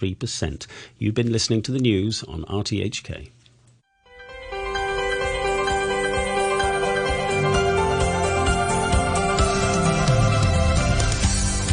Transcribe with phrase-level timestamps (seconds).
[0.00, 0.66] 3%.
[0.98, 3.28] You've been listening to the news on RTHK.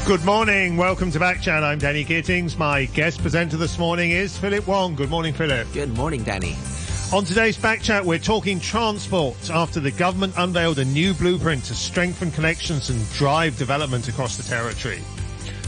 [0.06, 0.78] Good morning.
[0.78, 1.64] Welcome to Backchat.
[1.64, 2.58] I'm Danny Gittings.
[2.58, 4.96] My guest presenter this morning is Philip Wong.
[4.96, 5.68] Good morning, Philip.
[5.74, 6.56] Good morning, Danny.
[7.14, 11.74] On today's Back Chat, we're talking transport after the government unveiled a new blueprint to
[11.74, 15.02] strengthen connections and drive development across the territory.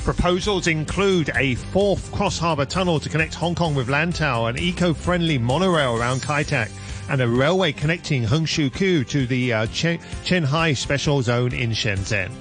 [0.09, 5.95] Proposals include a fourth cross-harbour tunnel to connect Hong Kong with Lantau, an eco-friendly monorail
[5.95, 6.71] around Kai Tak,
[7.11, 12.31] and a railway connecting Hung Shui Kiu to the uh, Chen- Special Zone in Shenzhen.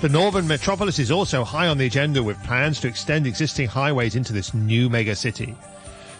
[0.00, 4.16] The northern metropolis is also high on the agenda with plans to extend existing highways
[4.16, 5.54] into this new megacity.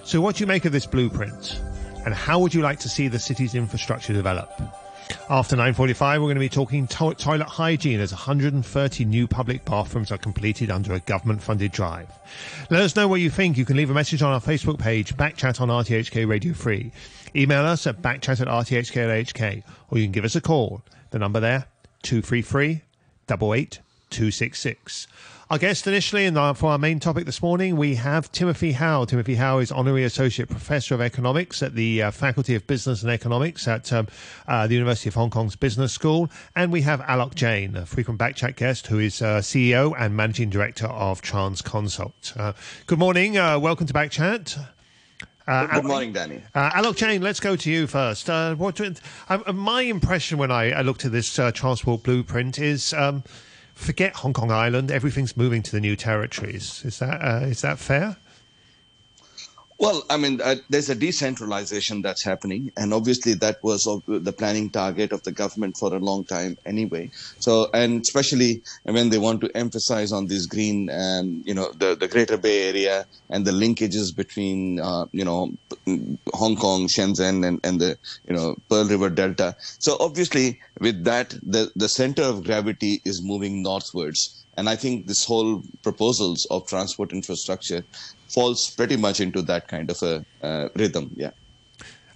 [0.05, 1.61] So what do you make of this blueprint?
[2.05, 4.53] And how would you like to see the city's infrastructure develop?
[5.29, 10.13] After 9.45, we're going to be talking to- toilet hygiene as 130 new public bathrooms
[10.13, 12.09] are completed under a government-funded drive.
[12.71, 13.57] Let us know what you think.
[13.57, 16.93] You can leave a message on our Facebook page, Backchat on RTHK Radio 3.
[17.35, 20.83] Email us at backchat at rthk.hk, or you can give us a call.
[21.11, 21.67] The number there,
[22.03, 22.83] 233
[23.31, 25.07] 88 266.
[25.49, 29.05] Our guest initially, and uh, for our main topic this morning, we have Timothy Hau.
[29.05, 33.13] Timothy Hau is Honorary Associate Professor of Economics at the uh, Faculty of Business and
[33.13, 34.09] Economics at um,
[34.49, 36.29] uh, the University of Hong Kong's Business School.
[36.57, 40.51] And we have Alok Jain, a frequent backchat guest, who is uh, CEO and Managing
[40.51, 42.37] Director of Transconsult.
[42.37, 42.53] Uh,
[42.89, 43.39] good morning.
[43.39, 44.59] Uh, welcome to Backchat.
[45.47, 46.43] Uh, Good morning, Danny.
[46.57, 48.29] Uh, Alok Jain, let's go to you first.
[48.29, 52.93] Uh, what, uh, my impression when I, I, looked at this uh, transport blueprint is
[52.95, 53.23] um,
[53.77, 54.91] forget Hong Kong Island.
[54.91, 56.83] Everything's moving to the new territories.
[56.85, 58.17] Is that uh, is that fair?
[59.79, 64.71] Well, I mean, uh, there's a decentralization that's happening, and obviously that was the planning
[64.71, 67.11] target of the government for a long time anyway.
[67.41, 71.95] So, and especially when they want to emphasize on this green, um, you know, the,
[71.95, 75.53] the Greater Bay Area and the linkages between, uh, you know,
[76.33, 79.57] Hong Kong, Shenzhen, and, and the, you know, Pearl River Delta.
[79.79, 84.46] So obviously with that, the, the center of gravity is moving northwards.
[84.57, 87.85] And I think this whole proposals of transport infrastructure
[88.29, 91.11] falls pretty much into that kind of a uh, rhythm.
[91.15, 91.31] Yeah.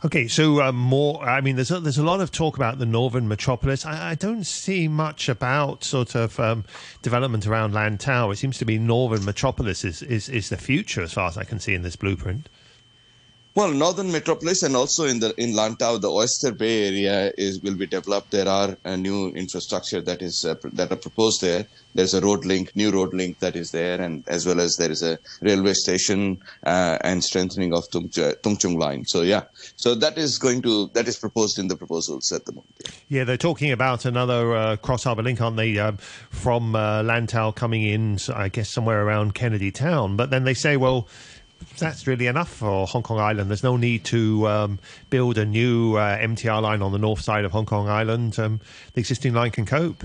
[0.02, 1.22] Okay, so uh, more.
[1.22, 3.84] I mean, there's a, there's a lot of talk about the northern metropolis.
[3.84, 6.64] I, I don't see much about sort of um,
[7.02, 8.32] development around Lantau.
[8.32, 11.44] It seems to be northern metropolis is, is is the future, as far as I
[11.44, 12.48] can see in this blueprint.
[13.60, 17.75] Well, northern metropolis and also in the in Lantau, the Oyster Bay area is will
[17.75, 18.31] be developed.
[18.31, 21.66] There are a new infrastructure that is uh, that are proposed there.
[21.94, 24.91] There's a road link, new road link that is there, and as well as there
[24.91, 29.04] is a railway station uh, and strengthening of Tung, Tung Chung line.
[29.04, 29.43] So yeah,
[29.76, 32.72] so that is going to that is proposed in the proposals at the moment.
[32.82, 35.78] Yeah, yeah they're talking about another uh, cross harbour link, aren't they?
[35.78, 40.54] Um, from uh, Lantau coming in, I guess somewhere around Kennedy Town, but then they
[40.54, 41.09] say, well
[41.78, 43.50] that's really enough for Hong Kong Island.
[43.50, 44.78] There's no need to um,
[45.09, 48.38] build a new uh, MTR line on the north side of Hong Kong Island.
[48.38, 48.60] Um,
[48.94, 50.04] the existing line can cope.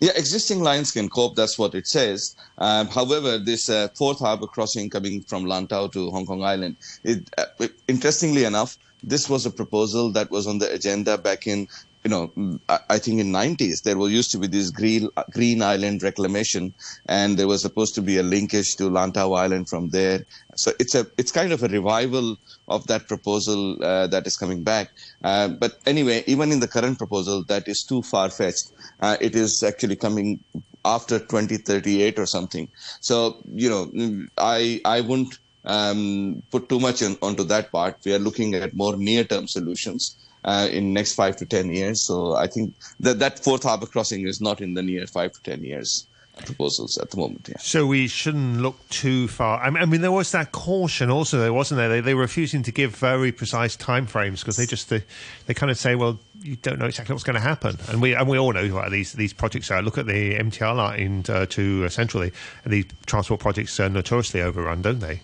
[0.00, 1.34] Yeah, existing lines can cope.
[1.34, 2.36] That's what it says.
[2.58, 7.28] Um, however, this uh, fourth harbor crossing coming from Lantau to Hong Kong Island, it,
[7.36, 11.68] uh, interestingly enough, this was a proposal that was on the agenda back in
[12.04, 16.02] you know, I think in 90s there was used to be this green Green Island
[16.02, 16.72] reclamation,
[17.06, 20.24] and there was supposed to be a linkage to Lantau Island from there.
[20.56, 22.36] So it's a it's kind of a revival
[22.68, 24.90] of that proposal uh, that is coming back.
[25.24, 28.70] Uh, but anyway, even in the current proposal, that is too far fetched.
[29.00, 30.38] Uh, it is actually coming
[30.84, 32.68] after 2038 or something.
[33.00, 37.98] So you know, I I wouldn't um, put too much in, onto that part.
[38.04, 40.16] We are looking at more near term solutions
[40.48, 42.00] uh, in next five to ten years.
[42.00, 45.42] So I think that that fourth harbor crossing is not in the near five to
[45.42, 46.06] ten years
[46.46, 47.48] proposals at the moment.
[47.50, 47.56] Yeah.
[47.58, 49.60] So we shouldn't look too far.
[49.60, 51.88] I mean, there was that caution also, there wasn't there?
[51.88, 55.02] They, they were refusing to give very precise timeframes because they just they,
[55.46, 58.14] they kind of say, well, you don't know exactly what's going to happen, and we
[58.14, 59.82] and we all know what these these projects are.
[59.82, 62.32] Look at the MTR line uh, to uh, centrally,
[62.64, 65.20] and these transport projects are notoriously overrun, don't they?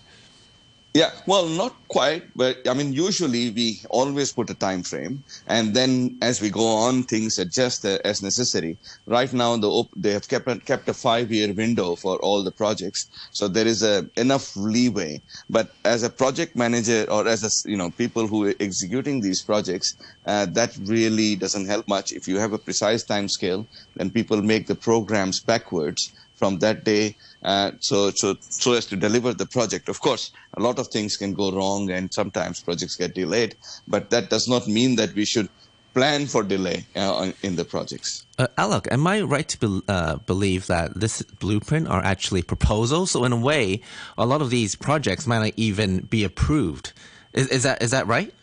[0.95, 5.73] Yeah, well, not quite, but I mean, usually we always put a time frame, and
[5.73, 8.77] then as we go on, things adjust as necessary.
[9.05, 12.45] Right now, the op- they have kept a, kept a five year window for all
[12.45, 15.21] the projects, so there is a enough leeway.
[15.49, 19.41] But as a project manager or as a you know people who are executing these
[19.41, 22.13] projects, uh, that really doesn't help much.
[22.13, 26.83] If you have a precise time scale, then people make the programs backwards from that
[26.83, 29.87] day uh, so, so, so as to deliver the project.
[29.87, 33.55] Of course, a lot of things can go wrong and sometimes projects get delayed,
[33.87, 35.47] but that does not mean that we should
[35.93, 38.25] plan for delay uh, in the projects.
[38.37, 38.47] Uh,
[38.91, 43.11] am I right to be, uh, believe that this blueprint are actually proposals?
[43.11, 43.81] So in a way,
[44.17, 46.93] a lot of these projects might not even be approved.
[47.31, 48.33] Is, is that is that right?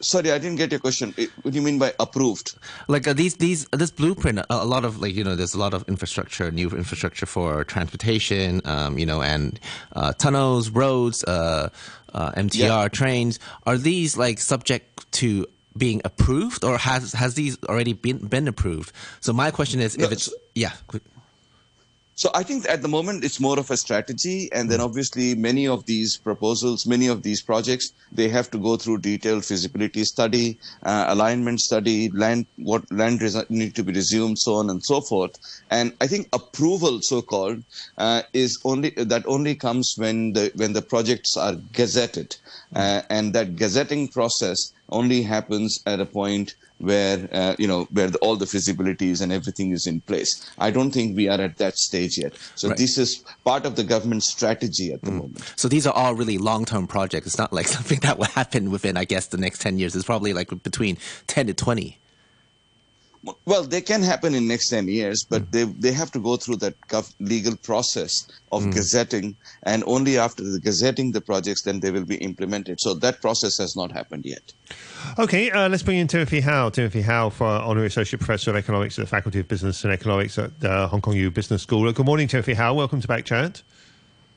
[0.00, 1.14] Sorry, I didn't get your question.
[1.42, 2.56] What do you mean by approved?
[2.88, 5.58] Like uh, these, these, this blueprint, a, a, lot of like you know, there's a
[5.58, 9.60] lot of infrastructure, new infrastructure for transportation, um, you know, and
[9.92, 11.68] uh, tunnels, roads, uh,
[12.12, 12.88] uh MTR yeah.
[12.88, 13.38] trains.
[13.66, 15.46] Are these like subject to
[15.76, 18.92] being approved, or has has these already been been approved?
[19.20, 20.72] So my question is, no, if it's yeah.
[22.16, 25.66] So I think at the moment it's more of a strategy, and then obviously many
[25.66, 30.58] of these proposals, many of these projects, they have to go through detailed feasibility study,
[30.84, 35.00] uh, alignment study, land what land res- need to be resumed, so on and so
[35.00, 35.36] forth.
[35.70, 37.64] And I think approval, so called,
[37.98, 42.36] uh, is only that only comes when the when the projects are gazetted,
[42.76, 48.08] uh, and that gazetting process only happens at a point where uh, you know where
[48.08, 50.50] the, all the feasibilities and everything is in place.
[50.58, 52.34] I don't think we are at that stage yet.
[52.54, 52.76] So right.
[52.76, 55.18] this is part of the government strategy at the mm.
[55.18, 55.52] moment.
[55.56, 57.26] So these are all really long-term projects.
[57.26, 59.96] It's not like something that will happen within, I guess, the next ten years.
[59.96, 62.00] It's probably like between ten to twenty.
[63.44, 65.50] Well, they can happen in next 10 years, but mm.
[65.50, 66.74] they, they have to go through that
[67.20, 68.74] legal process of mm.
[68.74, 72.80] gazetting, and only after the gazetting the projects, then they will be implemented.
[72.80, 74.52] So that process has not happened yet.
[75.18, 76.68] Okay, uh, let's bring in Timothy Hau.
[76.70, 80.38] Timothy Hau, for Honorary Associate Professor of Economics at the Faculty of Business and Economics
[80.38, 81.90] at uh, Hong Kong U Business School.
[81.92, 82.74] Good morning, Timothy Hau.
[82.74, 83.62] Welcome to Back Chat.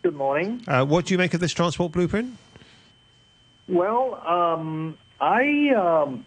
[0.04, 0.64] Good morning.
[0.68, 2.38] Uh, what do you make of this transport blueprint?
[3.68, 6.26] Well, um, I um,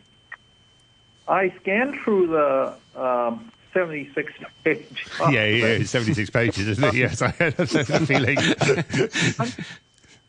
[1.28, 4.32] I scanned through the um, 76
[4.64, 5.06] page.
[5.31, 6.94] Yeah, yeah, 76 pages, isn't it?
[6.94, 8.06] Yes, I had that
[9.40, 9.62] feeling.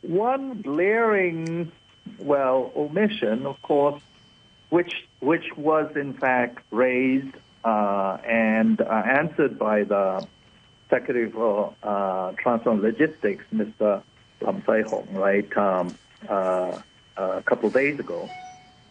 [0.01, 1.71] One glaring,
[2.19, 4.01] well, omission, of course,
[4.69, 10.25] which which was in fact raised uh, and uh, answered by the
[10.89, 14.01] Secretary for uh, Transport and Logistics, Mr.
[14.41, 15.95] Lam Sai Hung, right, um,
[16.27, 16.79] uh,
[17.17, 18.29] a couple of days ago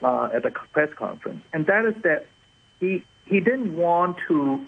[0.02, 2.26] uh, at a press conference, and that is that
[2.78, 4.66] he he didn't want to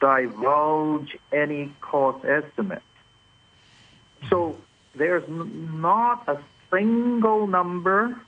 [0.00, 2.82] divulge any cost estimate.
[4.30, 4.56] So
[4.94, 6.38] there's not a
[6.70, 8.20] single number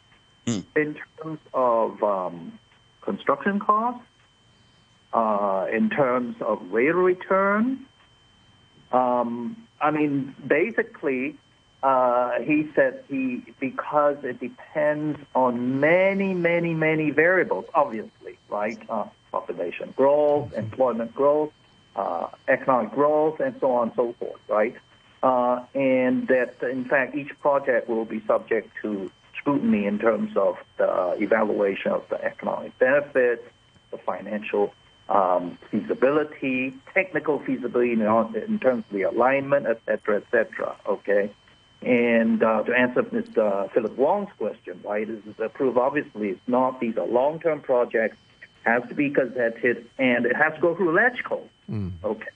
[0.46, 0.64] mm.
[0.74, 2.58] in terms of um,
[3.02, 4.04] construction costs,
[5.12, 7.86] uh, in terms of rate return.
[8.92, 11.36] Um, I mean, basically,
[11.88, 13.20] uh, he said he
[13.68, 15.52] because it depends on
[15.90, 17.66] many, many, many variables.
[17.82, 18.80] Obviously, right?
[18.94, 19.06] Uh,
[19.36, 21.52] population growth, employment growth,
[22.02, 24.42] uh, economic growth, and so on and so forth.
[24.58, 24.76] Right?
[25.28, 28.90] Uh, and that in fact each project will be subject to
[29.38, 30.92] scrutiny in terms of the
[31.26, 33.44] evaluation of the economic benefits,
[33.92, 34.64] the financial
[35.08, 38.00] um, feasibility, technical feasibility in,
[38.50, 40.70] in terms of the alignment, et cetera, et cetera.
[40.96, 41.24] Okay.
[41.82, 43.70] And uh, to answer Mr.
[43.72, 46.80] Philip Wong's question, why it is approved, obviously it's not.
[46.80, 48.16] These are long-term projects.
[48.64, 51.40] Has to be gazetted, and it has to go through LegCo.
[51.70, 51.92] Mm.
[52.02, 52.26] Okay.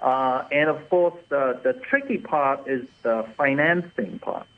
[0.00, 4.48] Uh, and of course, the, the tricky part is the financing part.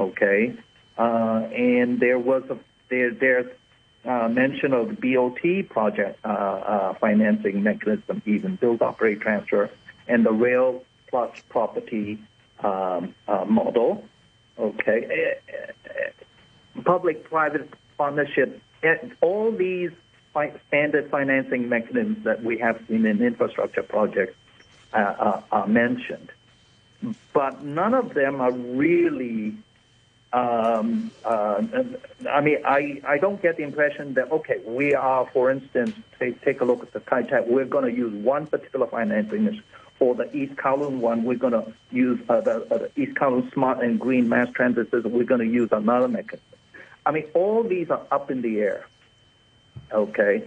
[0.00, 0.56] Okay.
[0.96, 3.50] Uh, and there was a there there's
[4.04, 9.70] uh, mention of the BOT project uh, uh, financing mechanism, even build, operate, transfer,
[10.06, 12.18] and the rail plus property
[12.62, 14.04] um, uh, model.
[14.58, 15.36] Okay,
[16.84, 18.60] public-private partnership.
[19.20, 19.90] All these
[20.68, 24.36] standard financing mechanisms that we have seen in infrastructure projects
[24.92, 26.30] uh, uh, are mentioned,
[27.32, 29.54] but none of them are really.
[30.32, 31.62] Um, uh,
[32.28, 36.42] I mean, I, I don't get the impression that okay, we are, for instance, take
[36.42, 37.22] take a look at the Kai.
[37.46, 39.62] We're going to use one particular financing
[39.98, 43.52] for the East Kowloon one, we're going to use uh, the, uh, the, East Kowloon
[43.52, 45.12] Smart and Green Mass Transit System.
[45.12, 46.44] We're going to use another mechanism.
[47.06, 48.86] I mean, all these are up in the air.
[49.92, 50.44] Okay,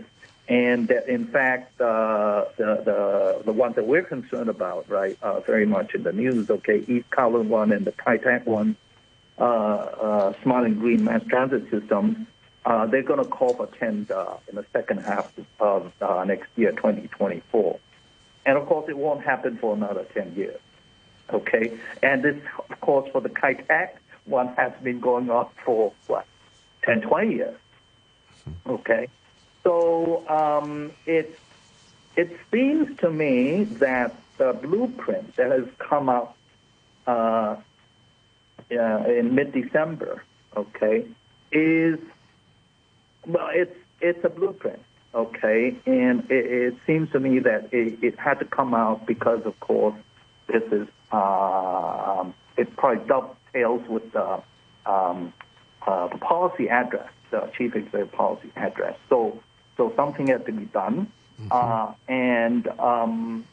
[0.48, 5.42] and that in fact, uh, the the the ones that we're concerned about, right, are
[5.42, 6.50] very much in the news.
[6.50, 8.75] Okay, East Kowloon one and the Kai Tak one,
[9.38, 12.27] uh, uh, Smart and Green Mass Transit System.
[12.66, 16.72] Uh, they're going to call for tender in the second half of uh, next year,
[16.72, 17.80] 2024.
[18.48, 20.60] And of course, it won't happen for another 10 years.
[21.32, 21.77] Okay?
[22.01, 22.38] And this,
[22.70, 26.25] of course, for the Kai Tak, one has been going on for, what,
[26.84, 27.58] 10, 20 years.
[28.66, 29.10] Okay?
[29.63, 31.38] So um, it,
[32.16, 36.36] it seems to me that the blueprint that has come out
[37.06, 37.58] uh,
[38.72, 40.24] uh, in mid-December,
[40.56, 41.06] okay,
[41.51, 42.00] is
[43.25, 44.82] well, it's it's a blueprint,
[45.17, 49.41] okay, and it, it seems to me that it, it, had to come out because,
[49.45, 49.95] of course,
[50.47, 54.41] this is uh, it probably dovetails with the
[54.86, 55.33] um,
[55.86, 58.97] uh, the policy address, the chief executive policy address.
[59.09, 59.41] So
[59.75, 61.50] so something had to be done, mm-hmm.
[61.51, 63.45] uh, and um,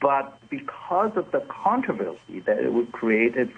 [0.00, 3.50] but because of the controversy that it would create, if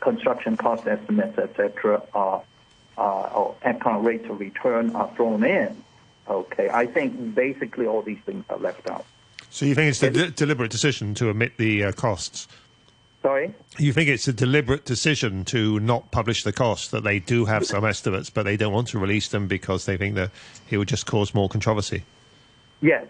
[0.00, 2.40] construction cost estimates, etc., uh,
[2.98, 5.82] uh, or economic rates of return are thrown in,
[6.30, 9.04] okay, I think basically all these things are left out.
[9.50, 12.46] So you think it's a de- deliberate decision to omit the uh, costs?
[13.22, 13.52] Sorry?
[13.76, 17.66] You think it's a deliberate decision to not publish the costs, that they do have
[17.66, 20.30] some estimates, but they don't want to release them because they think that
[20.70, 22.04] it would just cause more controversy?
[22.80, 23.06] Yes.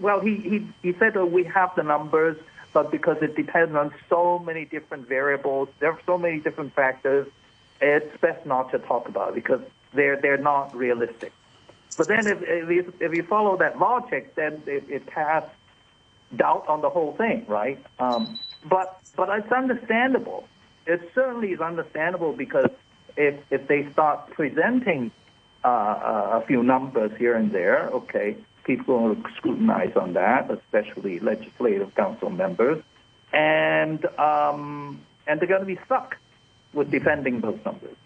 [0.00, 2.36] Well, he, he, he said that we have the numbers,
[2.74, 7.26] but because it depends on so many different variables, there are so many different factors,
[7.80, 9.62] it's best not to talk about it because
[9.94, 11.32] they're, they're not realistic.
[11.96, 15.50] But then if, if, you, follow that logic, then it, it casts
[16.36, 17.78] doubt on the whole thing, right?
[17.98, 20.48] Um, but but it's understandable.
[20.86, 22.70] It certainly is understandable because
[23.16, 25.10] if if they start presenting
[25.64, 31.94] uh, a few numbers here and there, okay, people will scrutinize on that, especially legislative
[31.94, 32.82] council members,
[33.32, 36.16] and um, and they're going to be stuck
[36.72, 37.96] with defending those numbers.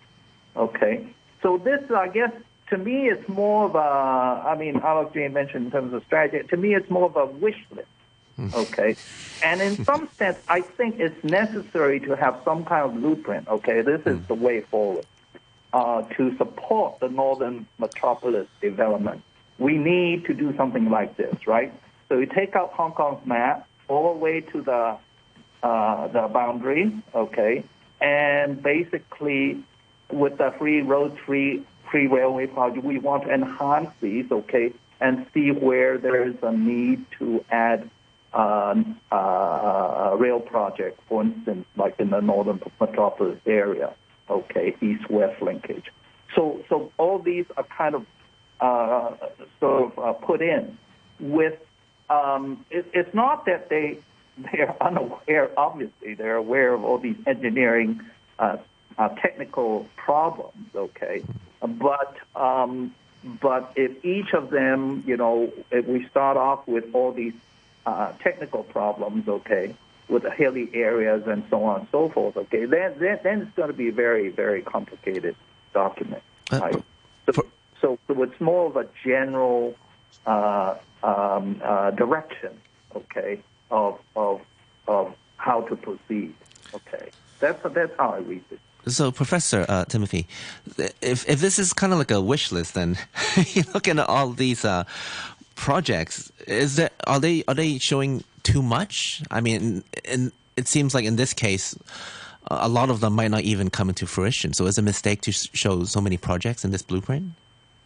[0.56, 1.06] Okay,
[1.42, 2.32] so this, I guess,
[2.70, 4.48] to me, it's more of a.
[4.48, 6.46] I mean, Alok Jain mentioned in terms of strategy.
[6.48, 7.88] To me, it's more of a wish list.
[8.36, 8.48] Hmm.
[8.54, 8.96] Okay,
[9.42, 13.48] and in some sense, I think it's necessary to have some kind of blueprint.
[13.48, 14.26] Okay, this is hmm.
[14.26, 15.06] the way forward
[15.72, 19.22] uh, to support the northern metropolis development
[19.58, 21.72] we need to do something like this, right?
[22.08, 24.98] So we take out Hong Kong's map all the way to the
[25.62, 27.64] uh, the boundary, okay,
[28.00, 29.64] and basically
[30.12, 31.64] with the free road free
[32.04, 37.06] railway project, we want to enhance these, okay, and see where there is a need
[37.18, 37.88] to add
[38.34, 38.74] uh,
[39.10, 39.16] uh,
[40.12, 43.94] a rail project, for instance, like in the northern metropolis area,
[44.28, 45.86] okay, east-west linkage.
[46.34, 48.06] So, so all these are kind of
[48.60, 49.14] uh,
[49.60, 50.76] sort of uh, put in.
[51.18, 51.58] With
[52.10, 53.98] um, it, it's not that they
[54.52, 55.50] they're unaware.
[55.58, 58.00] Obviously, they're aware of all these engineering
[58.38, 58.58] uh,
[58.98, 60.68] uh, technical problems.
[60.74, 61.24] Okay,
[61.66, 62.94] but um,
[63.40, 67.34] but if each of them, you know, if we start off with all these
[67.84, 69.74] uh, technical problems, okay,
[70.08, 73.56] with the hilly areas and so on and so forth, okay, then then, then it's
[73.56, 75.34] going to be a very very complicated
[75.72, 76.22] document.
[76.52, 76.84] Uh, right?
[77.26, 77.44] So, for,
[77.80, 79.74] so, so it's more of a general
[80.26, 82.58] uh, um, uh, direction,
[82.94, 84.40] okay, of, of,
[84.86, 86.34] of how to proceed.
[86.74, 88.60] Okay, that's, that's how I read it.
[88.88, 90.26] So, Professor uh, Timothy,
[91.00, 92.96] if if this is kind of like a wish list, then
[93.36, 94.84] you look at all these uh,
[95.56, 96.30] projects.
[96.46, 99.22] Is that are they are they showing too much?
[99.30, 101.76] I mean, in, it seems like in this case,
[102.48, 104.52] a lot of them might not even come into fruition.
[104.52, 107.32] So, is it a mistake to show so many projects in this blueprint?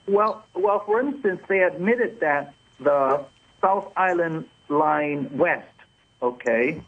[0.06, 3.24] Well, well, for instance, they admitted that the
[3.62, 5.66] South Island line west,
[6.20, 6.82] okay,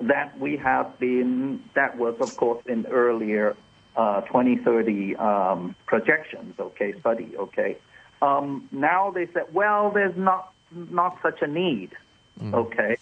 [0.00, 3.56] that we have been, that was, of course, in earlier
[3.96, 7.78] uh, 2030 um, projections, okay, study, okay.
[8.20, 11.92] Um, now they said, well, there's not not such a need,
[12.40, 12.52] mm.
[12.52, 12.96] okay,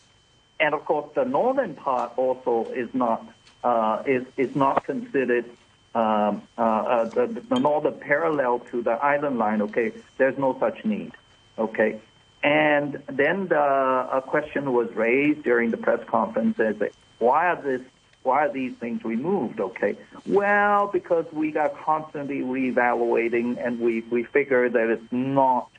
[0.61, 3.25] and of course the northern part also is not
[3.65, 5.47] uh, is is not considered
[5.95, 10.85] um, uh, uh, the, the northern parallel to the island line, okay, there's no such
[10.85, 11.13] need,
[11.59, 12.01] okay.
[12.45, 16.77] And then the a question was raised during the press conference as
[17.19, 17.81] why are this
[18.23, 19.61] why are these things removed?
[19.61, 19.97] Okay,
[20.27, 25.71] well because we are constantly reevaluating and we we figure that it's not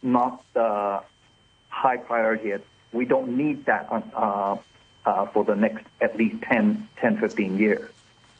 [0.00, 1.00] not uh,
[1.68, 2.54] high priority.
[2.92, 4.56] We don't need that uh,
[5.04, 7.90] uh, for the next at least 10, 10 15 years.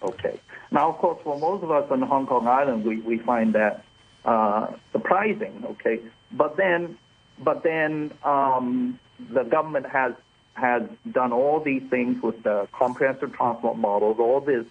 [0.03, 0.39] Okay.
[0.71, 3.85] Now, of course, for most of us on Hong Kong Island, we, we find that
[4.25, 5.65] uh, surprising.
[5.65, 6.01] Okay,
[6.33, 6.99] but then,
[7.39, 8.99] but then um,
[9.31, 10.15] the government has
[10.55, 14.65] has done all these things with the comprehensive transport models, all this,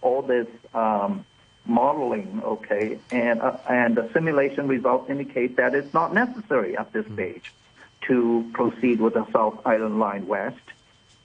[0.00, 1.24] all this um,
[1.66, 2.40] modeling.
[2.44, 7.52] Okay, and uh, and the simulation results indicate that it's not necessary at this stage
[8.02, 10.56] to proceed with the South Island Line West,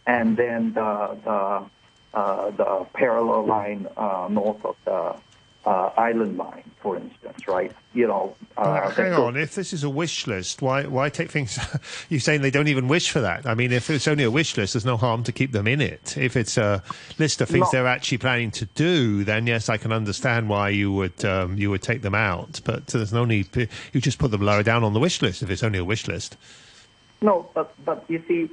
[0.05, 1.65] and then the the
[2.13, 5.15] uh, the parallel line uh, north of the
[5.69, 7.71] uh, island line, for instance, right?
[7.97, 9.35] You know, uh, hang on.
[9.37, 11.57] If this is a wish list, why why take things?
[12.09, 13.47] you're saying they don't even wish for that.
[13.47, 15.81] I mean, if it's only a wish list, there's no harm to keep them in
[15.81, 16.15] it.
[16.15, 16.83] If it's a
[17.17, 20.69] list of things Not, they're actually planning to do, then yes, I can understand why
[20.69, 22.61] you would um, you would take them out.
[22.63, 23.47] But there's no need.
[23.93, 26.07] You just put them lower down on the wish list if it's only a wish
[26.07, 26.37] list.
[27.19, 28.47] No, but but you see,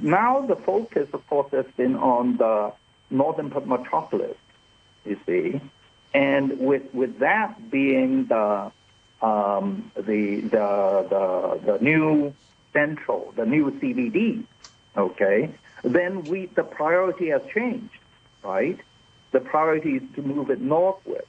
[0.00, 2.72] now the focus, of course, has been on the
[3.10, 4.38] northern metropolis.
[5.04, 5.60] You see,
[6.14, 8.72] and with with that being the
[9.22, 12.34] um, the, the the the new
[12.72, 14.44] central, the new CBD,
[14.96, 15.50] okay,
[15.82, 17.98] then we the priority has changed,
[18.42, 18.78] right?
[19.32, 21.26] The priority is to move it northward.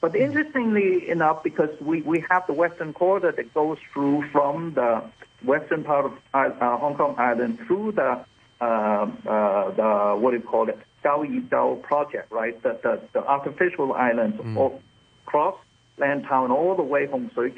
[0.00, 5.02] But interestingly enough, because we, we have the western corridor that goes through from the
[5.42, 8.24] western part of uh, Hong Kong Island through the
[8.60, 12.60] uh, uh, the what do you call it, Kau Yi Chau project, right?
[12.62, 14.80] The, the, the artificial islands mm.
[15.26, 15.56] across
[15.98, 17.50] Lantau all the way from Shui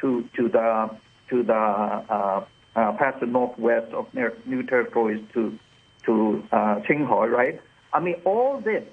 [0.00, 0.90] to to the
[1.30, 2.44] to the uh,
[2.76, 5.58] uh, past the northwest of new territories to
[6.04, 7.60] to uh, Qianhai, right?
[7.92, 8.84] I mean, all this,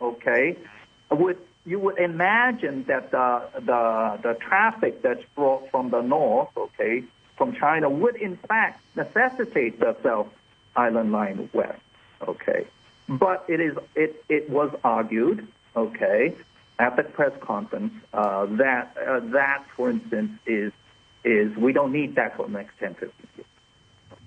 [0.00, 0.56] okay,
[1.10, 7.04] would you would imagine that the the the traffic that's brought from the north, okay,
[7.36, 10.28] from China would in fact necessitate the South
[10.74, 11.80] Island Line west,
[12.26, 12.66] okay.
[13.08, 16.34] But it is it it was argued, okay,
[16.78, 20.72] at the press conference uh, that uh, that, for instance, is
[21.24, 23.46] is we don't need that for the next 10, 15 years.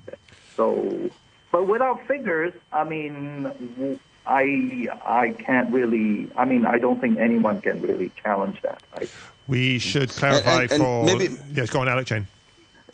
[0.07, 0.17] Okay.
[0.55, 1.09] So,
[1.51, 6.29] but without figures, I mean, I I can't really.
[6.35, 8.81] I mean, I don't think anyone can really challenge that.
[8.95, 9.09] Right?
[9.47, 11.05] We should clarify and, and, for.
[11.05, 12.27] maybe, yes, go on, Alok Jain.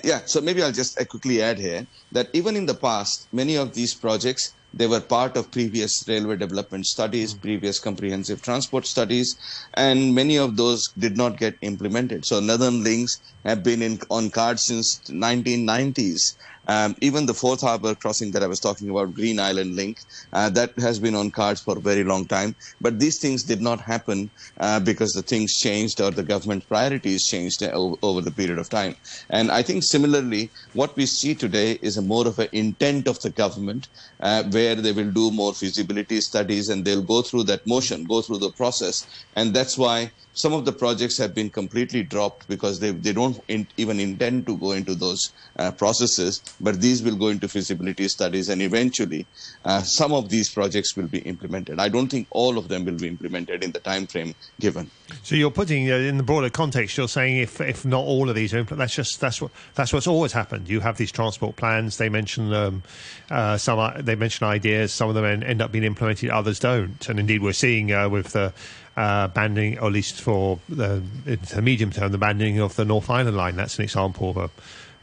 [0.03, 3.74] Yeah, so maybe I'll just quickly add here that even in the past, many of
[3.74, 7.41] these projects they were part of previous railway development studies, mm-hmm.
[7.41, 9.38] previous comprehensive transport studies,
[9.74, 12.25] and many of those did not get implemented.
[12.25, 16.36] So Northern Links have been in, on cards since 1990s.
[16.67, 20.00] Um, even the Fourth Harbor crossing that I was talking about, Green Island Link,
[20.34, 22.55] uh, that has been on cards for a very long time.
[22.81, 24.29] But these things did not happen
[24.60, 28.95] uh, because the things changed or the government priorities changed over, the period of time.
[29.29, 33.19] And I think similarly, what we see today is a more of an intent of
[33.19, 33.88] the government
[34.19, 38.22] uh, where they will do more feasibility studies and they'll go through that motion, go
[38.22, 39.05] through the process.
[39.36, 43.39] And that's why some of the projects have been completely dropped because they, they don't
[43.48, 48.07] in, even intend to go into those uh, processes, but these will go into feasibility
[48.07, 49.25] studies and eventually
[49.65, 51.79] uh, some of these projects will be implemented.
[51.79, 54.89] I don't think all of them will be implemented in the time frame given.
[55.24, 58.35] So you're putting uh, in the broader context, you're saying if, if not all of
[58.35, 60.70] these are implemented, that's just that's what that's what's always happened.
[60.70, 61.98] You have these transport plans.
[61.98, 62.83] They mention um,
[63.29, 64.94] uh, some they mention ideas.
[64.94, 67.07] Some of them end up being implemented, others don't.
[67.07, 68.53] And indeed, we're seeing uh, with the
[68.98, 73.09] uh, banning, or at least for the, the, medium term, the banning of the North
[73.09, 73.55] Island line.
[73.55, 74.50] That's an example of a,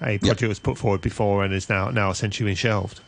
[0.03, 0.49] a project yep.
[0.49, 3.01] was put forward before and is now now essentially been shelved.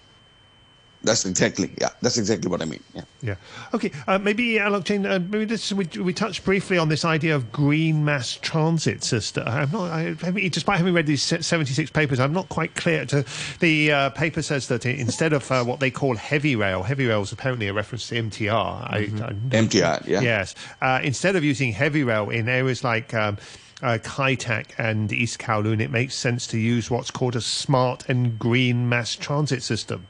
[1.04, 1.90] That's exactly yeah.
[2.00, 2.83] That's exactly what I mean.
[2.94, 3.02] Yeah.
[3.22, 3.35] Yeah.
[3.74, 3.92] Okay.
[4.07, 5.04] Uh, maybe Alok Jain.
[5.04, 9.46] Uh, maybe this, we we touched briefly on this idea of green mass transit system.
[9.46, 9.90] I'm not.
[9.90, 13.04] I, I despite having read these 76 papers, I'm not quite clear.
[13.07, 13.24] To
[13.61, 17.20] the uh, paper says that instead of uh, what they call heavy rail, heavy rail
[17.20, 18.88] is apparently a reference to MTR.
[18.90, 19.22] Mm-hmm.
[19.22, 20.07] I, I, MTR.
[20.07, 20.20] Yeah.
[20.20, 20.54] Yes.
[20.80, 23.12] Uh, instead of using heavy rail in areas like.
[23.12, 23.37] Um,
[23.85, 28.09] uh, Kai Tak and East Kowloon, it makes sense to use what's called a smart
[28.09, 30.07] and green mass transit system.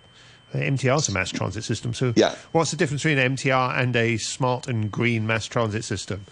[0.53, 1.93] MTR is a mass transit system.
[1.93, 2.37] So, yeah.
[2.53, 6.25] what's the difference between an MTR and a smart and green mass transit system?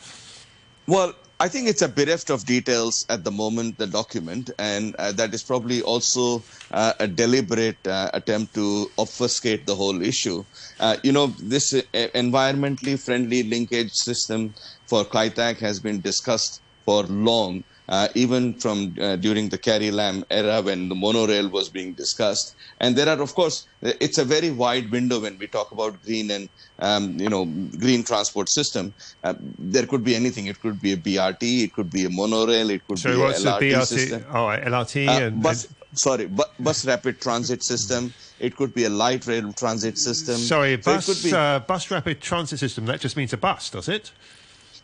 [0.87, 5.11] Well, I think it's a bereft of details at the moment, the document, and uh,
[5.11, 10.45] that is probably also uh, a deliberate uh, attempt to obfuscate the whole issue.
[10.79, 14.55] Uh, you know, this uh, environmentally friendly linkage system
[14.87, 19.91] for Kai Tak has been discussed for long uh, even from uh, during the Carrie
[19.91, 22.55] Lam era when the monorail was being discussed.
[22.81, 26.31] And there are, of course, it's a very wide window when we talk about green
[26.31, 27.45] and um, you know
[27.79, 28.95] green transport system.
[29.23, 30.47] Uh, there could be anything.
[30.47, 31.65] It could be a BRT.
[31.65, 32.71] It could be a monorail.
[32.71, 33.85] It could so be what's a LRT the BRT?
[33.85, 34.25] system.
[34.31, 38.13] Oh, LRT uh, and bus, sorry, bu- bus rapid transit system.
[38.41, 40.37] It could be a light rail transit system.
[40.37, 42.87] Sorry, bus so be, uh, bus rapid transit system.
[42.87, 44.13] That just means a bus, does it?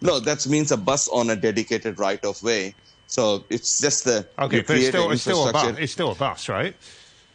[0.01, 2.75] No, that means a bus on a dedicated right of way.
[3.07, 5.77] So it's just the okay, but it's still, it's still a bus.
[5.79, 6.77] It's still a bus, right?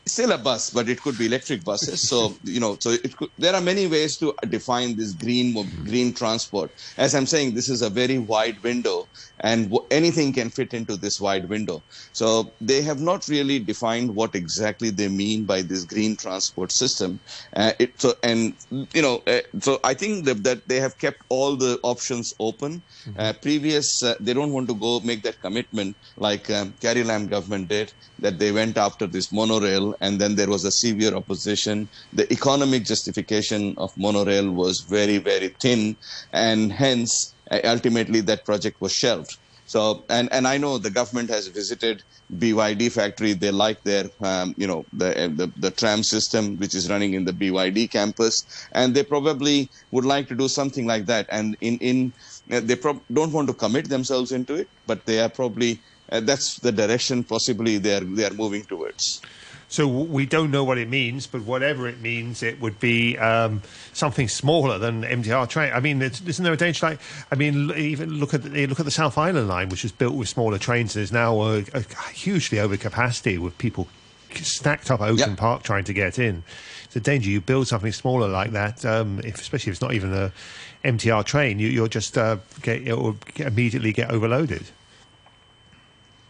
[0.06, 2.08] Still a bus, but it could be electric buses.
[2.08, 5.54] So you know, so it could, there are many ways to define this green
[5.86, 6.72] green transport.
[6.98, 9.08] As I'm saying, this is a very wide window,
[9.42, 11.84] and w- anything can fit into this wide window.
[12.14, 17.20] So they have not really defined what exactly they mean by this green transport system.
[17.56, 18.54] Uh, it, so and
[18.94, 22.84] you know, uh, so I think that, that they have kept all the options open.
[23.18, 27.28] Uh, previous, uh, they don't want to go make that commitment like um, Carrie Lam
[27.28, 31.90] government did, that they went after this monorail, and then there was a severe opposition.
[32.14, 35.98] The economic justification of monorail was very, very thin,
[36.32, 39.38] and hence, uh, ultimately, that project was shelved.
[39.66, 42.04] So, and, and I know the government has visited
[42.38, 43.34] BYD factory.
[43.34, 47.26] They like their, um, you know, the, the, the tram system which is running in
[47.26, 51.28] the BYD campus, and they probably would like to do something like that.
[51.32, 52.14] And in in
[52.52, 56.20] uh, they prob- don't want to commit themselves into it, but they are probably uh,
[56.20, 59.22] that's the direction possibly they are they are moving towards.
[59.74, 63.64] So we don't know what it means, but whatever it means, it would be um,
[63.92, 65.74] something smaller than MTR train.
[65.74, 66.86] I mean, isn't there a danger?
[66.86, 67.00] Like,
[67.32, 70.14] I mean, even look at the, look at the South Island line, which is built
[70.14, 70.96] with smaller trains.
[70.96, 71.82] And there's now a, a
[72.14, 73.88] hugely over capacity with people
[74.36, 75.40] stacked up Ocean Yep.
[75.40, 76.44] Park trying to get in.
[76.86, 77.32] It's a danger.
[77.32, 80.32] You build something smaller like that, um, if, especially if it's not even a
[80.86, 81.58] MTR train.
[81.58, 84.68] You, you'll just uh, get, it will get, immediately get overloaded.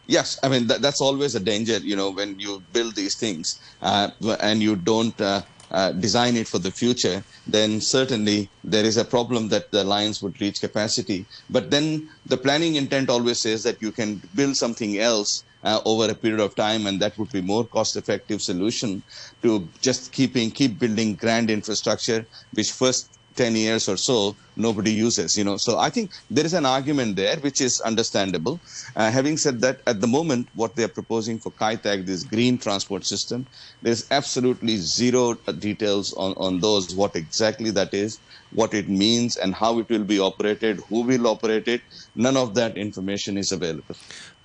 [0.07, 3.59] Yes, I mean that, that's always a danger, you know, when you build these things
[3.81, 4.09] uh,
[4.41, 7.23] and you don't uh, uh, design it for the future.
[7.47, 11.25] Then certainly there is a problem that the lines would reach capacity.
[11.49, 16.11] But then the planning intent always says that you can build something else uh, over
[16.11, 19.01] a period of time, and that would be more cost-effective solution
[19.41, 25.37] to just keeping keep building grand infrastructure, which first 10 years or so nobody uses
[25.37, 25.57] you know.
[25.57, 28.59] So i think there is an argument there which is understandable.
[28.95, 32.23] Uh, having said that at the moment what they are proposing for Kai Tak this
[32.23, 33.45] green transport system
[33.81, 38.19] there's absolutely zero uh, details on, on those what exactly that is
[38.51, 41.81] what it means and how it will be operated who will operate it.
[42.15, 43.95] None of that information is available.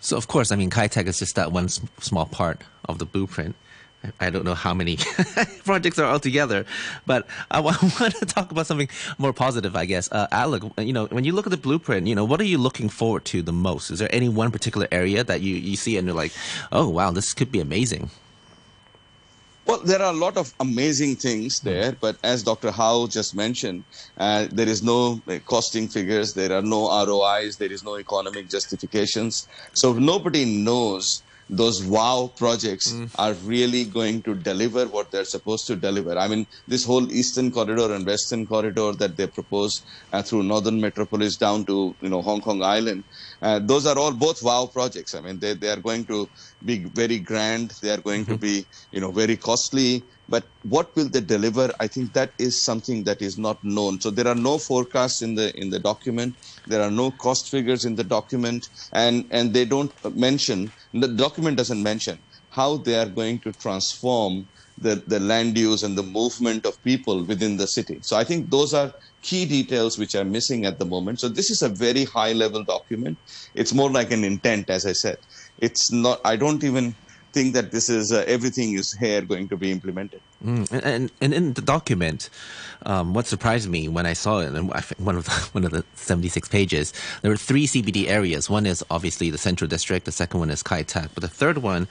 [0.00, 3.04] So of course, I mean, Kai Tak is just that one small part of the
[3.04, 3.56] blueprint.
[4.20, 4.96] I- don't know how many
[5.64, 6.64] projects are altogether,
[7.06, 10.10] but I want to talk about something more positive, I guess.
[10.12, 12.58] Uh, Alec, you know, when you look at the blueprint, you know, what are you
[12.58, 13.90] looking forward to the most?
[13.90, 16.32] Is there any one particular area that you, you see and you're like,
[16.72, 18.10] oh wow, this could be amazing?
[19.68, 22.70] Well, there are a lot of amazing things there, but as Dr.
[22.70, 23.84] Hau just mentioned,
[24.16, 28.48] uh, there is no uh, costing figures, there are no ROIs, there is no economic
[28.48, 29.46] justifications.
[29.74, 35.76] So nobody knows those wow projects are really going to deliver what they're supposed to
[35.76, 36.18] deliver.
[36.18, 39.82] I mean, this whole eastern corridor and western corridor that they propose
[40.12, 43.04] uh, through northern metropolis down to you know Hong Kong Island,
[43.42, 45.14] uh, those are all both wow projects.
[45.14, 46.28] I mean, they they are going to
[46.64, 47.72] be very grand.
[47.82, 50.04] They are going to be you know very costly.
[50.28, 51.72] But what will they deliver?
[51.80, 54.00] I think that is something that is not known.
[54.00, 56.36] So there are no forecasts in the in the document.
[56.66, 61.56] There are no cost figures in the document, and and they don't mention the document
[61.56, 64.48] doesn't mention how they are going to transform
[64.80, 67.98] the, the land use and the movement of people within the city.
[68.02, 71.20] So I think those are key details which are missing at the moment.
[71.20, 73.18] So this is a very high level document.
[73.54, 75.18] It's more like an intent, as I said.
[75.58, 76.20] It's not.
[76.24, 76.94] I don't even
[77.32, 80.20] think that this is uh, everything is here going to be implemented.
[80.44, 82.30] Mm, and, and in the document,
[82.86, 85.84] um, what surprised me when I saw it, and one of the, one of the
[85.94, 88.48] seventy six pages, there were three CBD areas.
[88.48, 90.04] One is obviously the Central District.
[90.06, 91.10] The second one is Kai Tak.
[91.14, 91.88] But the third one,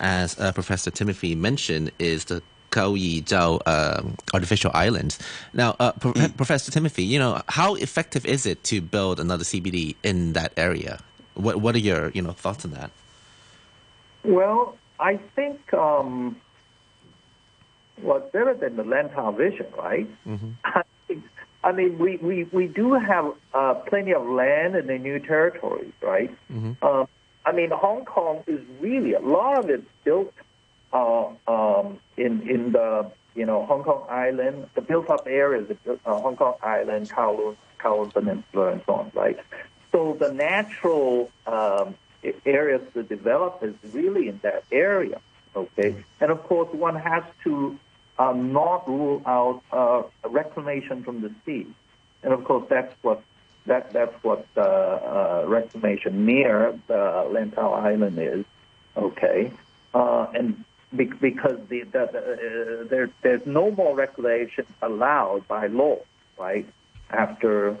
[0.00, 5.18] as uh, Professor Timothy mentioned, is the Kau Yi Chau um, artificial islands.
[5.52, 9.96] Now, uh, Pro- Professor Timothy, you know how effective is it to build another CBD
[10.02, 11.00] in that area?
[11.34, 12.90] What What are your you know thoughts on that?
[14.24, 16.36] Well, I think um,
[18.02, 20.08] well, it's better than the Lantau vision, right?
[20.64, 21.24] I, think,
[21.64, 25.92] I mean, we, we, we do have uh, plenty of land in the new territories,
[26.00, 26.30] right?
[26.82, 27.08] Um,
[27.44, 30.32] I mean, Hong Kong is really a lot of it built
[30.92, 36.20] uh, um, in in the you know Hong Kong Island, the built-up areas, built- uh,
[36.20, 39.38] Hong Kong Island, Kowloon, Kowloon Peninsula, and so on, right?
[39.92, 41.94] So the natural um,
[42.44, 45.20] areas to develop is really in that area,
[45.56, 45.96] okay?
[46.20, 47.78] And of course, one has to
[48.18, 51.66] uh, not rule out uh, reclamation from the sea,
[52.22, 53.22] and of course, that's what
[53.70, 57.02] that that's what uh, uh, reclamation near the
[57.34, 58.44] Lantau Island is,
[58.96, 59.52] okay?
[59.94, 65.68] Uh, and be- because the, the, the, uh, there there's no more reclamation allowed by
[65.68, 65.98] law,
[66.36, 66.66] right?
[67.10, 67.78] After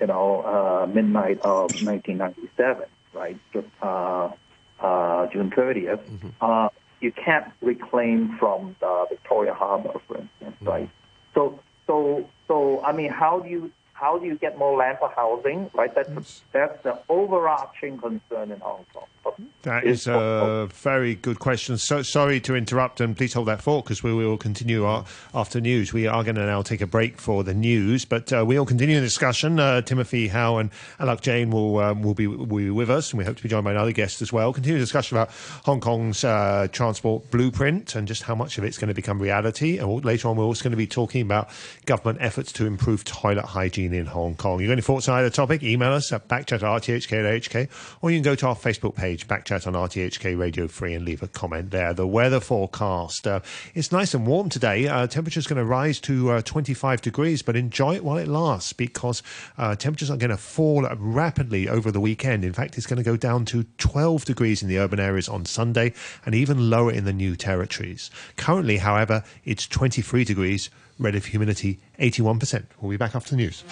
[0.00, 3.38] you know uh, midnight of 1997, right?
[3.82, 4.30] Uh,
[4.78, 6.00] uh, June 30th.
[6.40, 6.68] Uh,
[7.00, 10.90] you can't reclaim from the Victoria Harbour, for instance, right?
[11.34, 15.10] So so so I mean, how do you how do you get more land for
[15.16, 15.92] housing, right?
[15.94, 19.06] That's that's the overarching concern in Hong Kong.
[19.24, 19.44] Hmm.
[19.66, 21.76] That is a very good question.
[21.76, 25.60] So sorry to interrupt, and please hold that thought because we will continue our, after
[25.60, 25.92] news.
[25.92, 28.94] We are going to now take a break for the news, but uh, we'll continue
[28.94, 29.58] the discussion.
[29.58, 33.18] Uh, Timothy Hau and Alok Jain will um, will, be, will be with us, and
[33.18, 34.52] we hope to be joined by another guest as well.
[34.52, 35.30] Continue the discussion about
[35.64, 39.78] Hong Kong's uh, transport blueprint and just how much of it's going to become reality.
[39.78, 41.50] And later on, we're also going to be talking about
[41.86, 44.60] government efforts to improve toilet hygiene in Hong Kong.
[44.60, 45.64] You got any thoughts on either topic?
[45.64, 47.68] Email us at backchat at rthk.hk,
[48.00, 51.04] or you can go to our Facebook page page, Backchat on RTHK Radio 3, and
[51.04, 51.94] leave a comment there.
[51.94, 53.26] The weather forecast.
[53.26, 53.40] Uh,
[53.74, 54.86] it's nice and warm today.
[54.86, 58.72] Uh, temperature's going to rise to uh, 25 degrees, but enjoy it while it lasts
[58.72, 59.22] because
[59.56, 62.44] uh, temperatures are going to fall rapidly over the weekend.
[62.44, 65.44] In fact, it's going to go down to 12 degrees in the urban areas on
[65.44, 65.92] Sunday
[66.24, 68.10] and even lower in the new territories.
[68.36, 72.64] Currently, however, it's 23 degrees, relative humidity 81%.
[72.80, 73.64] We'll be back after the news.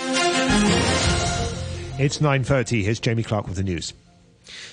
[1.96, 2.82] It's 9.30.
[2.82, 3.92] Here's Jamie Clark with the news.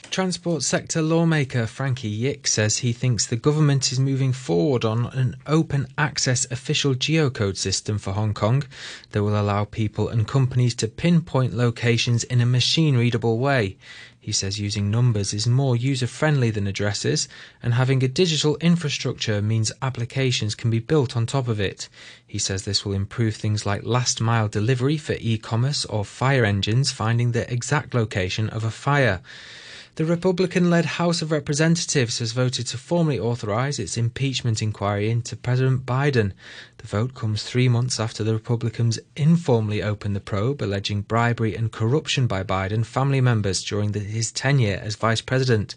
[0.09, 5.35] Transport sector lawmaker Frankie Yick says he thinks the government is moving forward on an
[5.47, 8.63] open access official geocode system for Hong Kong
[9.11, 13.77] that will allow people and companies to pinpoint locations in a machine readable way.
[14.19, 17.27] He says using numbers is more user friendly than addresses,
[17.63, 21.89] and having a digital infrastructure means applications can be built on top of it.
[22.27, 26.43] He says this will improve things like last mile delivery for e commerce or fire
[26.43, 29.21] engines finding the exact location of a fire.
[29.95, 35.35] The Republican led House of Representatives has voted to formally authorize its impeachment inquiry into
[35.35, 36.31] President Biden.
[36.77, 41.73] The vote comes three months after the Republicans informally opened the probe, alleging bribery and
[41.73, 45.75] corruption by Biden family members during the, his tenure as vice president.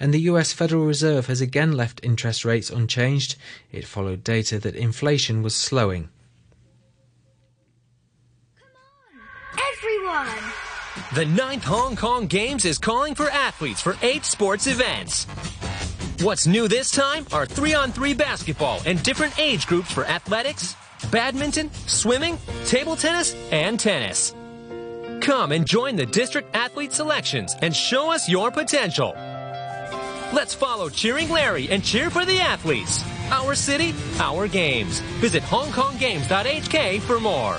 [0.00, 3.36] And the US Federal Reserve has again left interest rates unchanged.
[3.70, 6.08] It followed data that inflation was slowing.
[9.72, 10.51] Everyone!
[11.14, 15.24] The ninth Hong Kong Games is calling for athletes for eight sports events.
[16.20, 20.76] What's new this time are three on three basketball and different age groups for athletics,
[21.10, 24.34] badminton, swimming, table tennis, and tennis.
[25.22, 29.12] Come and join the district athlete selections and show us your potential.
[30.32, 33.02] Let's follow Cheering Larry and cheer for the athletes.
[33.30, 35.00] Our city, our games.
[35.20, 37.58] Visit hongkonggames.hk for more.